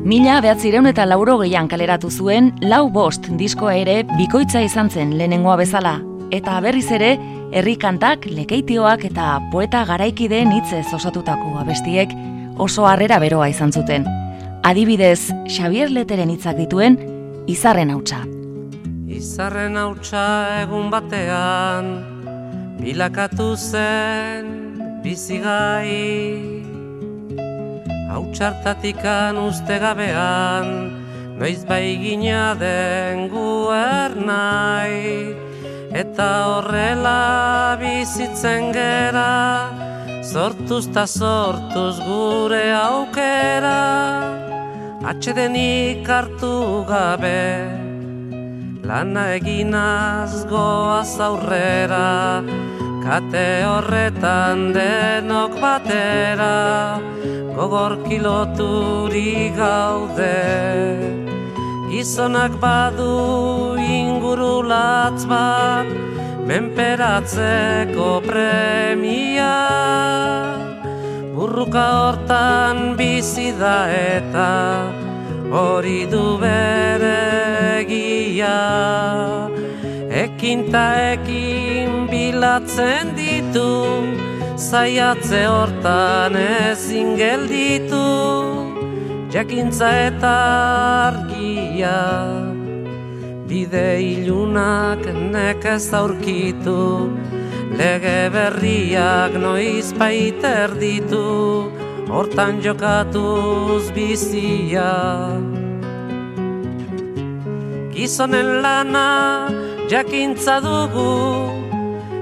[0.06, 5.56] Mila behatzireun eta lauro gehian kaleratu zuen, lau bost diskoa ere bikoitza izan zen lehenengoa
[5.58, 5.95] bezala.
[6.30, 7.16] Eta berriz ere,
[7.49, 12.14] herri kantak, lekeitioak eta poeta garaikideen hitzez osatutako abestiek
[12.62, 14.06] oso harrera beroa izan zuten.
[14.62, 16.99] Adibidez, Xavier Leteren hitzak dituen
[17.49, 18.22] Izarren hautsa.
[19.10, 20.28] Izarren hautsa
[20.60, 21.89] egun batean
[22.78, 24.53] bilakatu zen
[25.01, 26.64] bizigai
[28.16, 30.68] Hautsartatikan uste gabean
[31.36, 34.95] noiz bai gina den guernai
[36.01, 39.68] eta horrela bizitzen gera,
[40.24, 43.84] sortuz ta sortuz gure aukera,
[45.11, 47.68] atxedenik hartu gabe,
[48.84, 52.43] lana eginaz goaz aurrera,
[53.06, 56.97] kate horretan denok batera,
[57.56, 60.41] gogor kiloturi gaude.
[61.95, 65.88] Gizonak badu ingurulatz bat
[66.49, 69.53] Menperatzeko premia
[71.38, 74.51] Burruka hortan bizi da eta
[75.56, 77.16] Hori du bere
[77.80, 78.58] egia
[80.46, 84.06] Ekin ta ekin bilatzen ditu
[84.62, 88.06] Zaiatze hortan ezin gelditu
[89.34, 90.36] jakintza eta
[91.08, 91.98] argia
[93.50, 95.02] bide ilunak
[95.34, 97.10] nekez aurkitu
[97.82, 101.26] lege berriak noiz baiter ditu
[102.06, 104.93] hortan jokatuz bizia.
[107.96, 109.10] Gizonen lana
[109.90, 111.14] jakintza dugu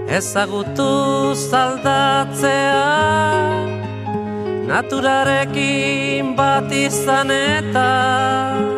[0.08, 2.84] ezagutu zaldatzea.
[4.64, 7.90] Naturarekin bat izan eta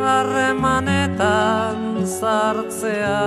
[0.03, 3.21] harremanetan zartzea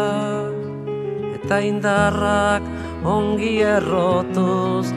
[1.38, 2.66] Eta indarrak
[3.06, 4.90] ongi errotuz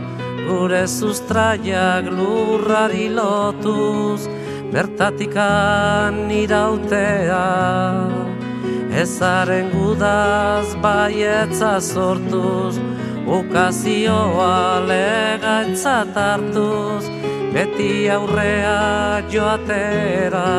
[0.50, 4.26] Gure sustraiak lurrari lotuz
[4.74, 7.46] Bertatikan irautea
[8.92, 12.76] Ezaren gudaz baietza sortuz
[13.24, 17.08] Ukazioa legatzat hartuz
[17.54, 20.52] beti aurrea joatera.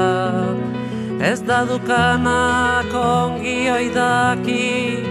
[1.20, 5.04] Ez da dukanak ongi oidaki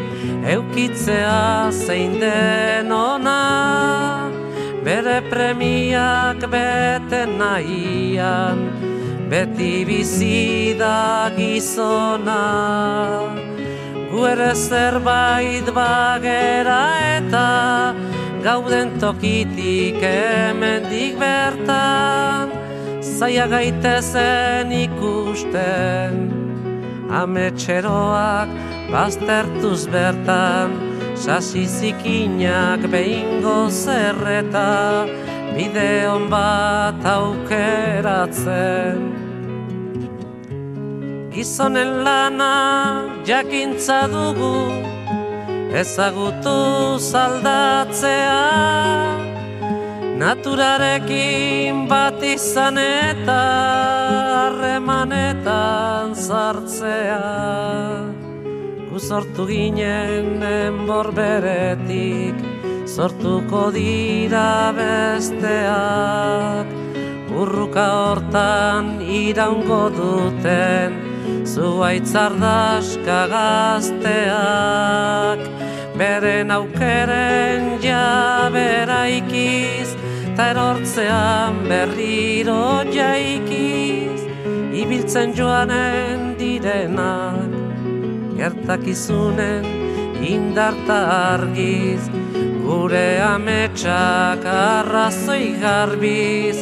[0.53, 4.32] Eukitzea zein den ona.
[4.84, 8.91] Bere premiak bete nahian
[9.32, 12.43] Beti bizi da gizona.
[14.11, 16.84] Guere zerbait bagera
[17.15, 17.95] eta
[18.43, 22.51] gauden tokitik hemendik bertan.
[22.99, 26.27] Zaia gaitezen ikusten
[27.21, 28.51] ametxeroak
[28.91, 30.75] baztertuz bertan.
[31.15, 35.07] Sasi zikinak behingo zerreta
[35.55, 39.20] bideon bat aukeratzen
[41.32, 42.53] gizonen lana
[43.23, 44.55] jakintza dugu
[45.82, 46.55] ezagutu
[46.99, 48.41] zaldatzea
[50.21, 53.43] Naturarekin bat izan eta
[54.38, 57.23] harremanetan zartzea
[58.91, 62.36] Guzortu ginen enbor beretik
[62.91, 66.67] Zortuko dira besteak.
[67.32, 71.11] Urruka hortan iraungo duten
[71.45, 74.91] Zuaitzardaska gazteak
[75.97, 79.89] beren aukeren jabera ikiz,
[80.36, 84.22] ta erortzean berriro jaikiz,
[84.84, 87.51] ibiltzen joanen direnak,
[88.39, 89.65] gertakizunen
[90.22, 90.99] indarta
[91.34, 92.03] argiz,
[92.63, 96.57] gure ametsak arrazoi garbiz,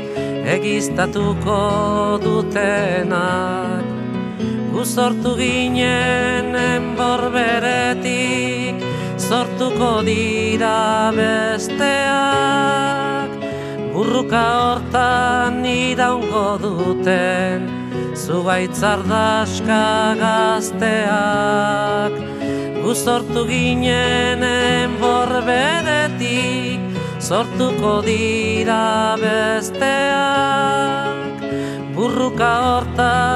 [0.56, 1.62] egiztatuko
[2.24, 3.89] dutenak.
[4.70, 8.78] Guzortu ginen enborberetik,
[9.18, 13.30] sortuko dira besteak.
[13.94, 17.68] Burruka hortan iraungo duten,
[18.14, 22.14] zugaitzardaska gazteak.
[22.84, 26.80] Guzortu ginen enborberetik,
[27.20, 31.18] sortuko dira besteak.
[31.98, 33.29] Burruka hortan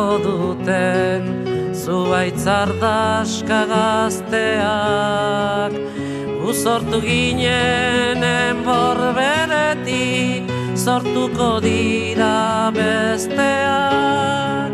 [0.00, 1.44] iraungo duten,
[1.74, 5.72] zuaitzardaska gazteak.
[6.40, 14.72] Uzortu ginen enborberetik, sortuko dira besteak.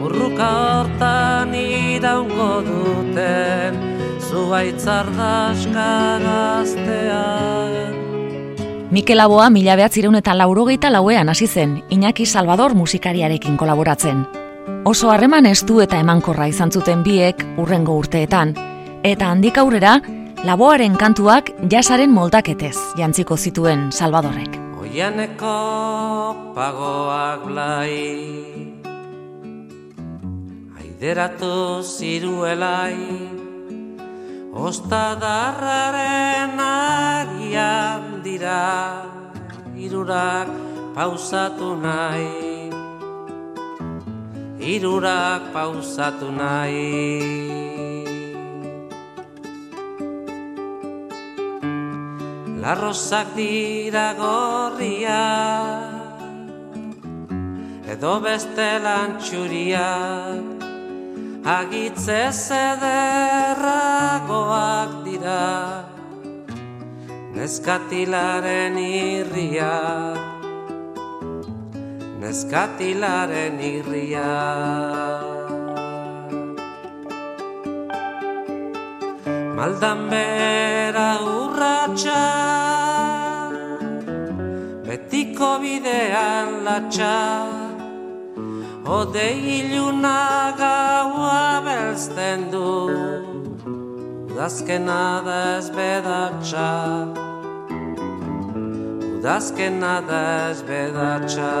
[0.00, 0.50] Burruka
[0.80, 3.78] hortan iraungo duten,
[4.26, 7.94] zuaitzardaska gazteak.
[8.90, 14.47] Mikel Aboa mila behatzireun eta laurogeita lauean hasi zen, Iñaki Salvador musikariarekin kolaboratzen.
[14.88, 18.54] Oso harreman estu eta emankorra izan zuten biek urrengo urteetan,
[19.04, 19.98] eta handik aurrera,
[20.48, 24.56] Laboaren kantuak jasaren moldaketez jantziko zituen Salvadorrek.
[24.80, 25.52] Oianeko
[26.56, 28.00] pagoak blai
[30.80, 32.96] Aideratu ziruelai
[34.56, 38.62] Ostadarraren agian dira
[39.76, 40.48] Irurak
[40.96, 42.57] pausatu nahi
[44.58, 47.58] Irurak pausatu nahi.
[52.68, 55.24] Larrozak dira gorria
[57.88, 60.44] Edo beste lantxuriak
[61.46, 62.90] Agitze zederragoak
[65.06, 65.46] dira
[67.38, 70.37] Neskatilaren irriak
[72.18, 75.22] Neskatilaren irriak
[79.56, 82.24] Maldan bera urratxa
[84.86, 87.18] Betiko bidean latxa
[88.98, 90.18] Ode iluna
[90.58, 92.74] gaua belzten du
[94.26, 96.68] Udazkena da ez bedatxa
[99.18, 101.54] Udazkena da ez bedatxa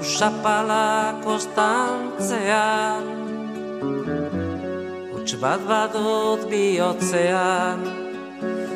[0.00, 3.06] Usapala kostantzean
[5.14, 7.86] Uts bat badut bihotzean.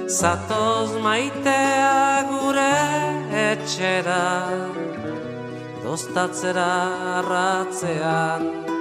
[0.07, 2.79] Zatoz maitea gure
[3.51, 4.31] etxera
[5.83, 6.71] Dostatzera
[7.19, 8.76] arratzean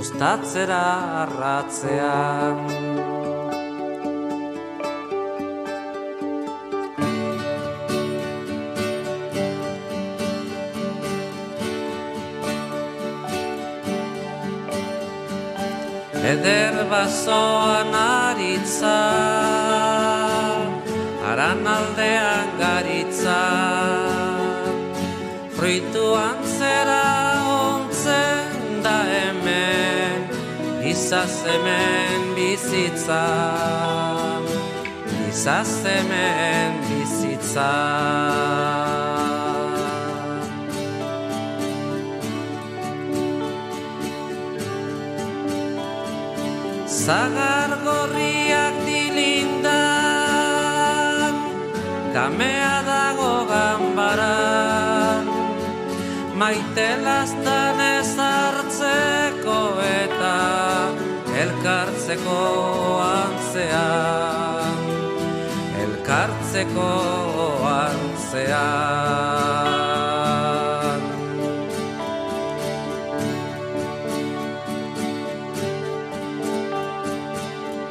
[0.00, 0.84] Dostatzera
[1.22, 2.60] arratzean
[16.32, 18.96] Eder bazoan aritza
[21.28, 23.40] Aran aldean garitza.
[25.58, 27.29] Fruituan zera
[31.10, 33.24] Izaz hemen bizitza.
[35.30, 37.72] Izaz hemen bizitza.
[46.86, 49.74] Zagar gorriak dilindan
[52.14, 55.26] Kamea dago ganbaran
[56.38, 57.59] Maite lastan
[62.10, 64.78] Elkartzeko antzean
[65.78, 66.86] Elkartzeko
[67.70, 69.10] antzean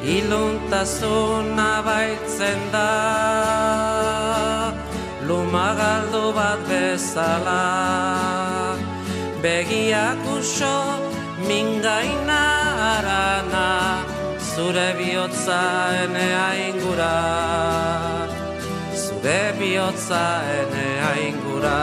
[0.04, 2.92] Iluntasuna baitzen da.
[5.28, 7.64] Lumagaldu bat bezala.
[9.44, 10.76] Begiak uso
[11.48, 12.44] mingaina
[12.94, 13.89] arana
[14.60, 15.60] Zure bihotza
[16.04, 17.14] enea ingura
[19.04, 20.24] Zure bihotza
[20.60, 21.80] enea ingura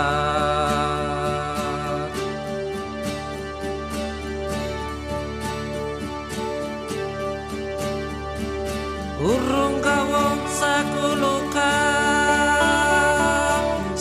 [9.31, 11.72] Urrun gauontzak uluka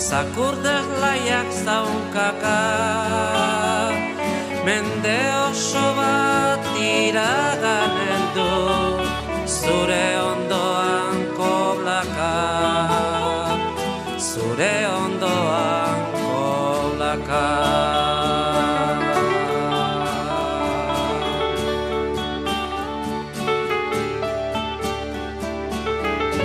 [0.08, 2.60] Zakurdez laiak zaunkaka.
[4.68, 8.25] Mende oso bat iraganen
[9.66, 12.34] Zure ondoan koblaka.
[14.30, 17.46] Zure ondoan koblaka.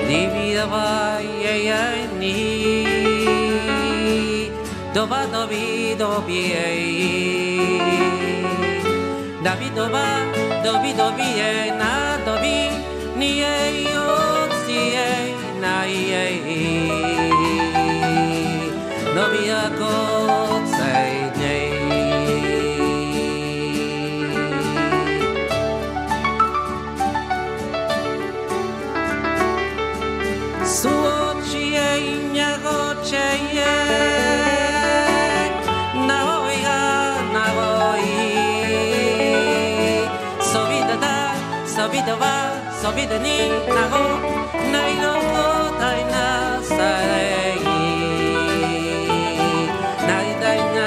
[0.08, 2.36] Libida bai ai ai ni.
[4.94, 7.80] Doba dobi dobi ei
[9.44, 10.06] Dabi doba
[10.64, 12.56] dobi dobi ei na dobi
[19.14, 20.59] no, be a ghost.
[42.80, 43.36] Zobida ni
[43.76, 44.04] nago
[44.72, 45.46] Nairoko
[45.80, 46.26] taina
[46.64, 47.60] zarei
[50.08, 50.86] Nari daina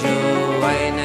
[0.00, 0.98] joain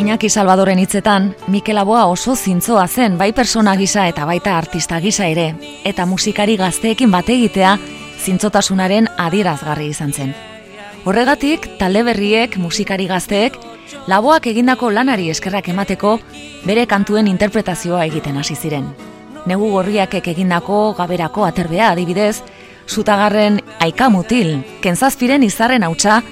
[0.00, 5.26] Iñaki Salvadoren hitzetan, Mikel Aboa oso zintzoa zen bai persona gisa eta baita artista gisa
[5.28, 5.54] ere,
[5.84, 7.74] eta musikari gazteekin bate egitea
[8.20, 10.32] zintzotasunaren adierazgarri izan zen.
[11.04, 13.56] Horregatik, talde berriek, musikari gazteek,
[14.06, 16.18] laboak egindako lanari eskerrak emateko
[16.66, 18.90] bere kantuen interpretazioa egiten hasi ziren.
[19.46, 22.42] Negu gorriakek egindako gaberako aterbea adibidez,
[22.88, 26.22] zutagarren aikamutil, kentzazpiren izarren hautsa,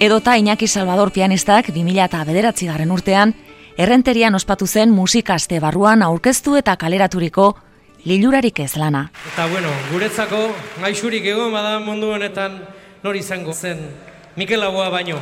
[0.00, 3.34] edota Iñaki Salvador pianistak 2000 eta bederatzi garren urtean,
[3.76, 7.54] errenterian ospatu zen musikaste barruan aurkeztu eta kaleraturiko
[8.04, 9.10] lilurarik ez lana.
[9.32, 10.42] Eta bueno, guretzako
[10.82, 12.58] gaixurik egon bada mundu honetan
[13.02, 13.86] nori izango zen
[14.36, 15.20] Mikel Aboa baino.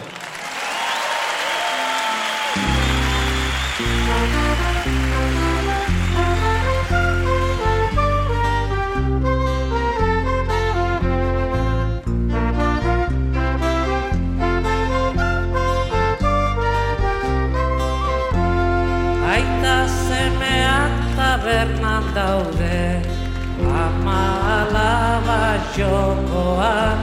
[25.77, 26.99] Jokoan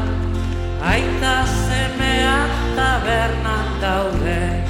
[0.81, 4.63] Aita semeak tabernan daude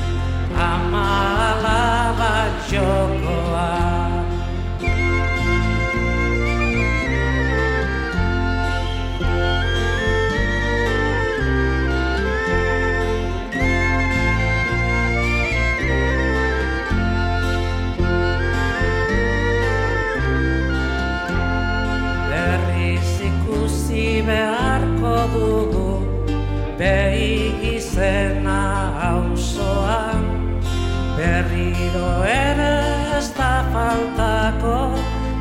[0.53, 1.09] Ama
[1.53, 2.35] alaba
[2.69, 3.86] jokoan
[27.97, 30.21] izena hauzoan
[31.17, 32.73] Berriro ere
[33.17, 34.93] ez da faltako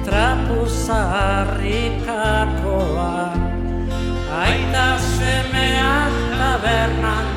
[0.06, 3.12] Trapu zaharrikakoa.
[4.40, 7.35] Aita semeak tabernan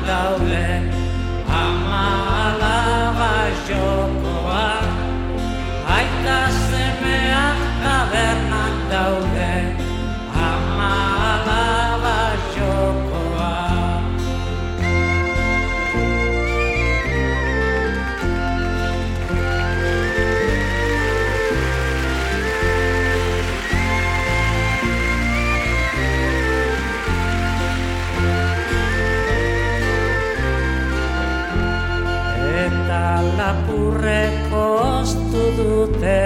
[35.80, 36.22] dute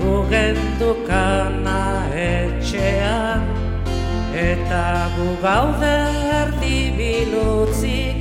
[0.00, 3.42] Gugendukana etxean.
[4.34, 5.96] Eta gu gaude
[6.40, 8.16] erdi bilutzik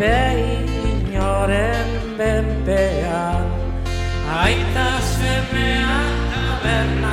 [0.00, 0.56] Behi
[0.92, 3.44] inoren benpean
[4.40, 7.09] Aita semeak tabernan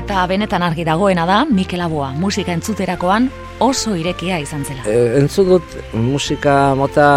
[0.00, 3.26] Eta benetan argi dagoena da, Mikel Aboa musika entzuterakoan
[3.60, 4.86] oso irekia izan zela.
[4.88, 7.08] E, entzut dut musika mota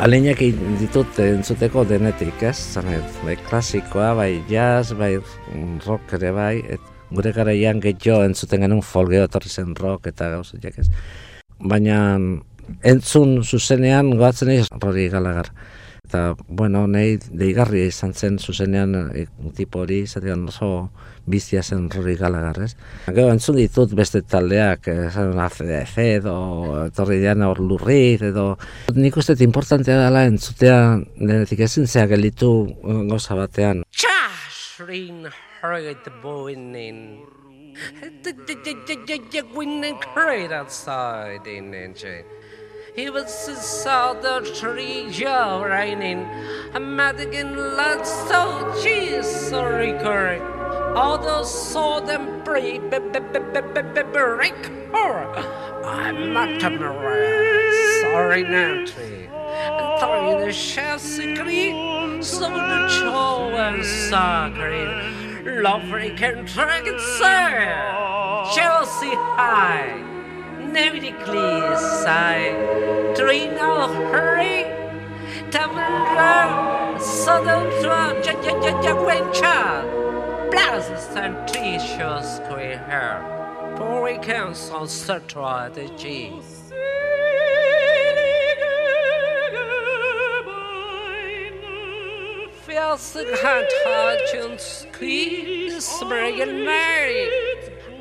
[0.00, 0.40] alinak
[0.80, 2.56] ditut entzuteko denetik, ez?
[2.56, 5.12] Zanet, bai klasikoa, bai jazz, bai
[5.84, 10.80] rock ere bai, et, gure garaian gehiago entzuten genuen folgeo etorri zen rock eta gauzatiak
[10.80, 10.88] ez.
[11.60, 11.98] Baina
[12.80, 15.52] entzun zuzenean goatzen ez Rory Gallagher.
[16.14, 19.24] Eta, bueno, nahi deigarria izan zen zuzenean e,
[19.58, 20.68] tipo hori, zatean oso
[21.26, 22.76] bizia zen rori galagarrez.
[23.08, 26.36] Gero, entzun ditut beste taldeak, esan ACDC edo
[26.94, 28.44] torri dian hor lurrit edo...
[28.94, 30.78] Nik uste importantea dela entzutea
[31.18, 32.52] denetik ezin zea gelitu
[33.10, 33.82] goza batean.
[33.90, 35.26] Txas, rin,
[35.64, 37.02] hurrit boinen.
[39.50, 42.43] Gwinen crate outside in engine.
[42.94, 43.28] He was
[43.58, 46.28] saw the tree Joe raining.
[46.74, 50.38] A Madigan lad so cheese sorry curry.
[50.94, 52.88] All those saw them break
[54.12, 54.54] break
[54.92, 55.26] her.
[55.84, 58.00] I'm not a.
[58.02, 59.26] Sorry Nancy.
[59.26, 62.22] And throwing the chassis green.
[62.22, 65.62] So the chow and sacred.
[65.64, 68.54] Lovely can drag it sir.
[68.54, 70.13] Chelsea high
[70.74, 71.50] nevreklī
[72.02, 72.50] sai,
[73.14, 73.74] trīnā
[74.10, 74.64] hurry,
[75.54, 76.34] tavrā,
[76.98, 79.54] sadantrā, jajajajawenchā,
[80.50, 83.22] blazes and t-shirts queer hair,
[83.76, 86.32] poor weekends on sutra the G.
[92.66, 97.54] Fjells and hot hot and squeeze, spring night.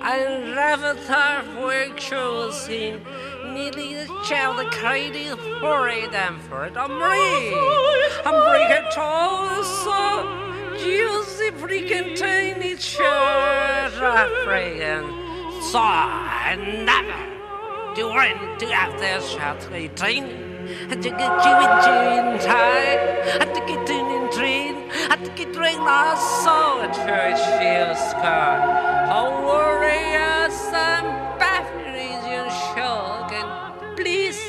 [0.06, 2.99] Ein Raventar folkshow-scene
[3.54, 4.70] Nili the child the
[5.62, 7.54] I'm Danford Amri
[8.26, 10.26] Amrika Tosa
[10.78, 15.06] Juicy freaking tiny church African
[15.72, 20.53] So I never do want to have this shot 18
[20.89, 22.95] I took a chewing chewing tie.
[23.41, 24.89] I took it in train.
[25.09, 28.61] I took it train I saw a church shield scar.
[29.07, 31.05] How warriors and
[31.38, 34.39] batteries you shock and please,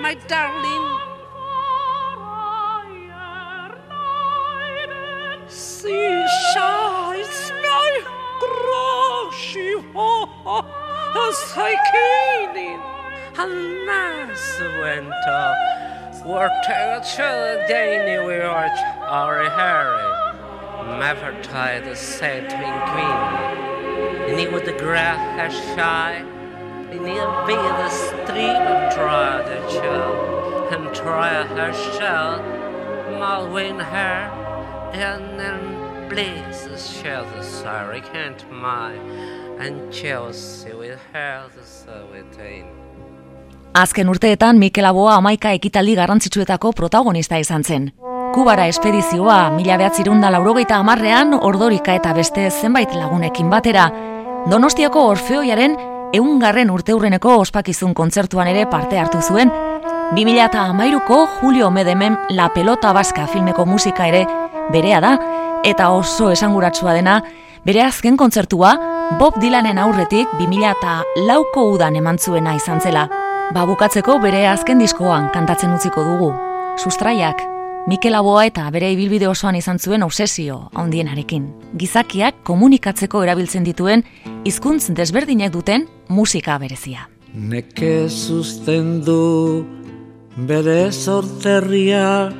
[0.00, 0.86] my darling.
[5.48, 7.90] See shines my
[8.42, 9.72] groshy
[11.26, 12.99] as I came.
[13.34, 15.56] Han mass went up.
[16.26, 18.78] We're told Danny we watch
[19.08, 20.98] our Harry.
[20.98, 24.30] Never tried the same to in queen.
[24.30, 26.24] In he would the grass has shy.
[26.90, 27.14] In he
[27.46, 30.68] be the stream of dry the chill.
[30.72, 32.40] And try her shell.
[33.20, 34.90] Malwin her.
[34.92, 36.68] And then please
[37.00, 38.92] share the sorry can't my.
[39.58, 42.79] And Chelsea will have the servitude.
[43.74, 47.84] Azken urteetan Mikel Aboa amaika ekitaldi garrantzitsuetako protagonista izan zen.
[48.34, 53.84] Kubara espedizioa mila behatzirunda laurogeita amarrean ordorika eta beste zenbait lagunekin batera.
[54.50, 55.76] Donostiako Orfeoiaren
[56.18, 59.54] eungarren urteurreneko ospakizun kontzertuan ere parte hartu zuen.
[60.18, 64.24] 2000 eta amairuko Julio Medemen La Pelota Baska filmeko musika ere
[64.72, 65.14] berea da,
[65.62, 67.20] eta oso esanguratsua dena,
[67.64, 68.74] bere azken kontzertua
[69.18, 73.19] Bob Dylanen aurretik 2000 eta lauko udan eman zuena izan zela.
[73.50, 76.28] Ba bukatzeko bere azken diskoan kantatzen utziko dugu.
[76.78, 77.40] Sustraiak,
[77.90, 81.48] Mikel Aboa eta bere ibilbide osoan izan zuen obsesio handienarekin.
[81.80, 84.04] Gizakiak komunikatzeko erabiltzen dituen
[84.46, 87.08] hizkuntz desberdinek duten musika berezia.
[87.34, 89.66] Neke sustendu
[90.46, 92.30] bere sorterria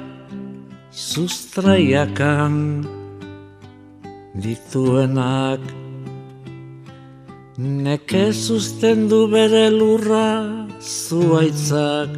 [0.95, 2.55] sustraiakan
[4.39, 5.80] dituenak
[7.61, 10.49] Neke sustendu bere lurra
[10.81, 12.09] zuaitzak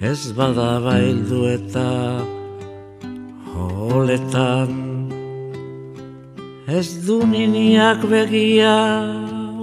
[0.00, 2.22] Ez bada baildu eta
[3.58, 4.70] holetan.
[6.68, 8.78] Ez du niniak begia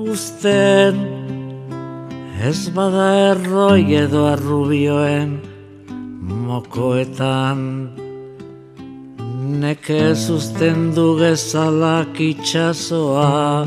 [0.03, 0.99] usten
[2.43, 5.39] Ez bada erroi edo arrubioen
[6.49, 7.63] mokoetan.
[9.63, 13.63] Neke sustendu gezalak itxasoa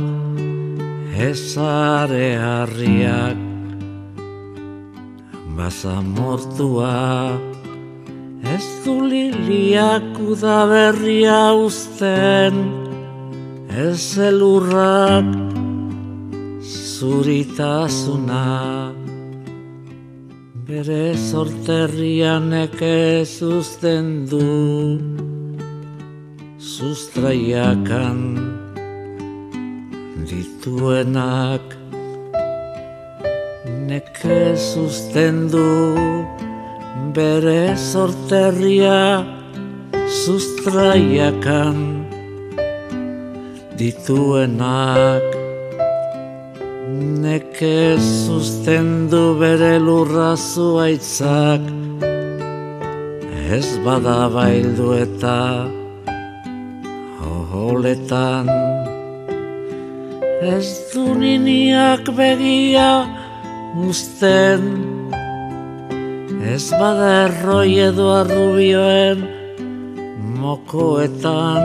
[1.19, 3.37] ezare harriak
[5.57, 7.35] Baza mortua
[8.47, 12.55] ez du liliak udaberria usten
[13.67, 15.27] Ez elurrak
[16.63, 18.47] zuritasuna
[20.69, 24.47] Bere sorterrian eke zuzten du
[26.59, 28.58] Sustraiakan
[30.29, 31.65] dituenak
[33.89, 35.97] Neke sustendu
[37.17, 39.25] bere sorterria
[40.25, 42.05] sustraiakan.
[43.81, 45.25] Dituenak
[47.25, 51.65] Neke sustendu bere lurra zuaitzak
[53.49, 55.39] Ez bada baildu eta
[57.49, 58.98] Holetan
[60.41, 63.07] Ez du niniak begia
[63.75, 64.63] Usten.
[66.55, 69.25] Ez bada erroi edo arrubioen
[70.39, 71.65] Mokoetan.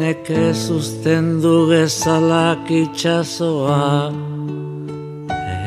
[0.00, 4.08] Neke zuzten du gezalak itxasoa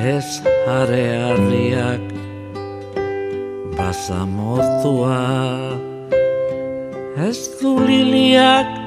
[0.01, 2.01] Ez jare harriak
[3.77, 5.21] Basamortua.
[7.29, 8.86] Ez du liliak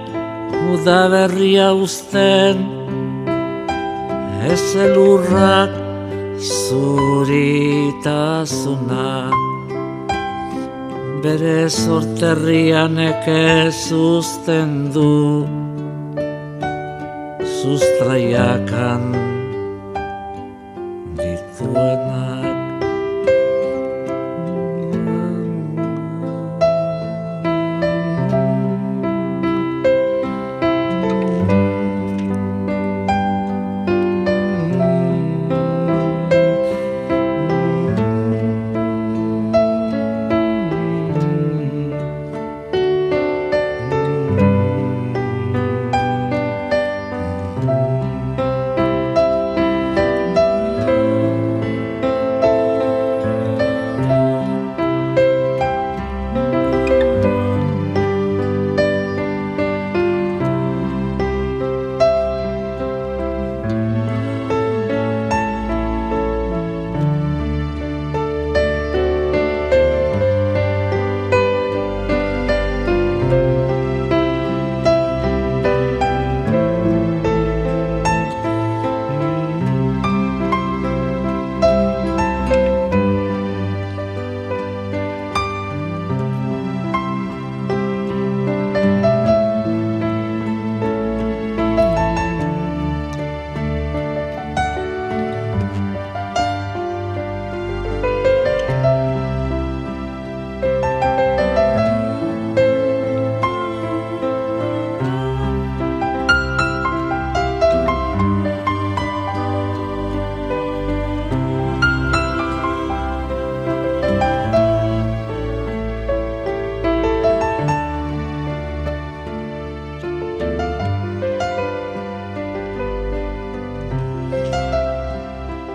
[0.73, 2.57] Uda berria usten
[4.51, 5.71] Ez elurrak
[6.41, 8.01] Zuritasuna.
[11.23, 15.45] Bere sorterrian eke zuzten du
[17.61, 19.30] Sustraiakan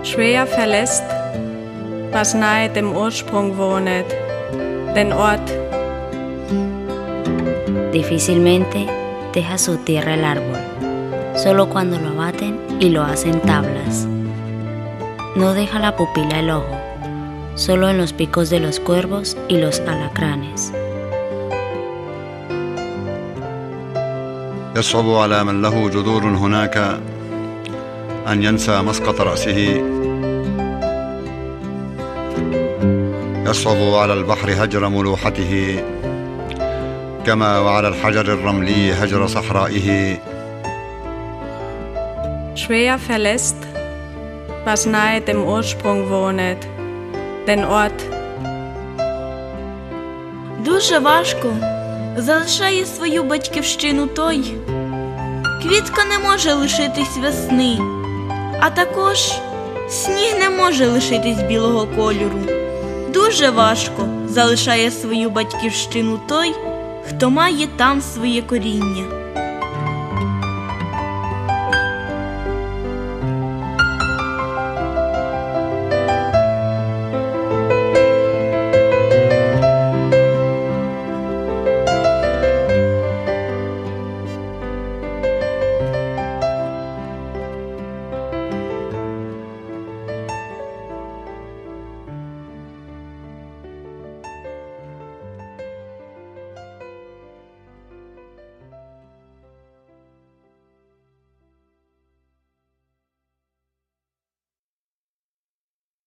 [0.05, 1.03] Schwer verlässt,
[2.11, 4.05] was nahe dem Ursprung wohnet,
[4.95, 5.47] den Ort.
[7.91, 8.87] Difícilmente
[9.33, 10.59] deja su tierra el árbol,
[11.35, 14.07] solo cuando lo abaten y lo hacen tablas.
[15.35, 16.77] No deja la pupila el ojo,
[17.55, 20.73] solo en los picos de los cuervos y los alacranes.
[24.75, 26.77] يصعب على من له جذور هناك
[28.27, 29.81] أن ينسى مسقط رأسه
[33.47, 35.83] يصعب على البحر هجر ملوحته
[37.25, 40.17] كما وعلى الحجر الرملي هجر صحرائه
[42.55, 43.55] Schwer verlässt,
[44.65, 46.61] was nahe dem Ursprung wohnet,
[47.47, 47.99] den Ort.
[50.65, 51.53] Дуже важко
[52.17, 54.43] залишає свою батьківщину той.
[55.63, 57.79] Квітка не може лишитись весни,
[58.59, 59.31] а також
[59.89, 62.54] сніг не може лишитись білого кольору.
[63.16, 66.54] Дуже важко залишає свою батьківщину той,
[67.08, 69.25] хто має там своє коріння.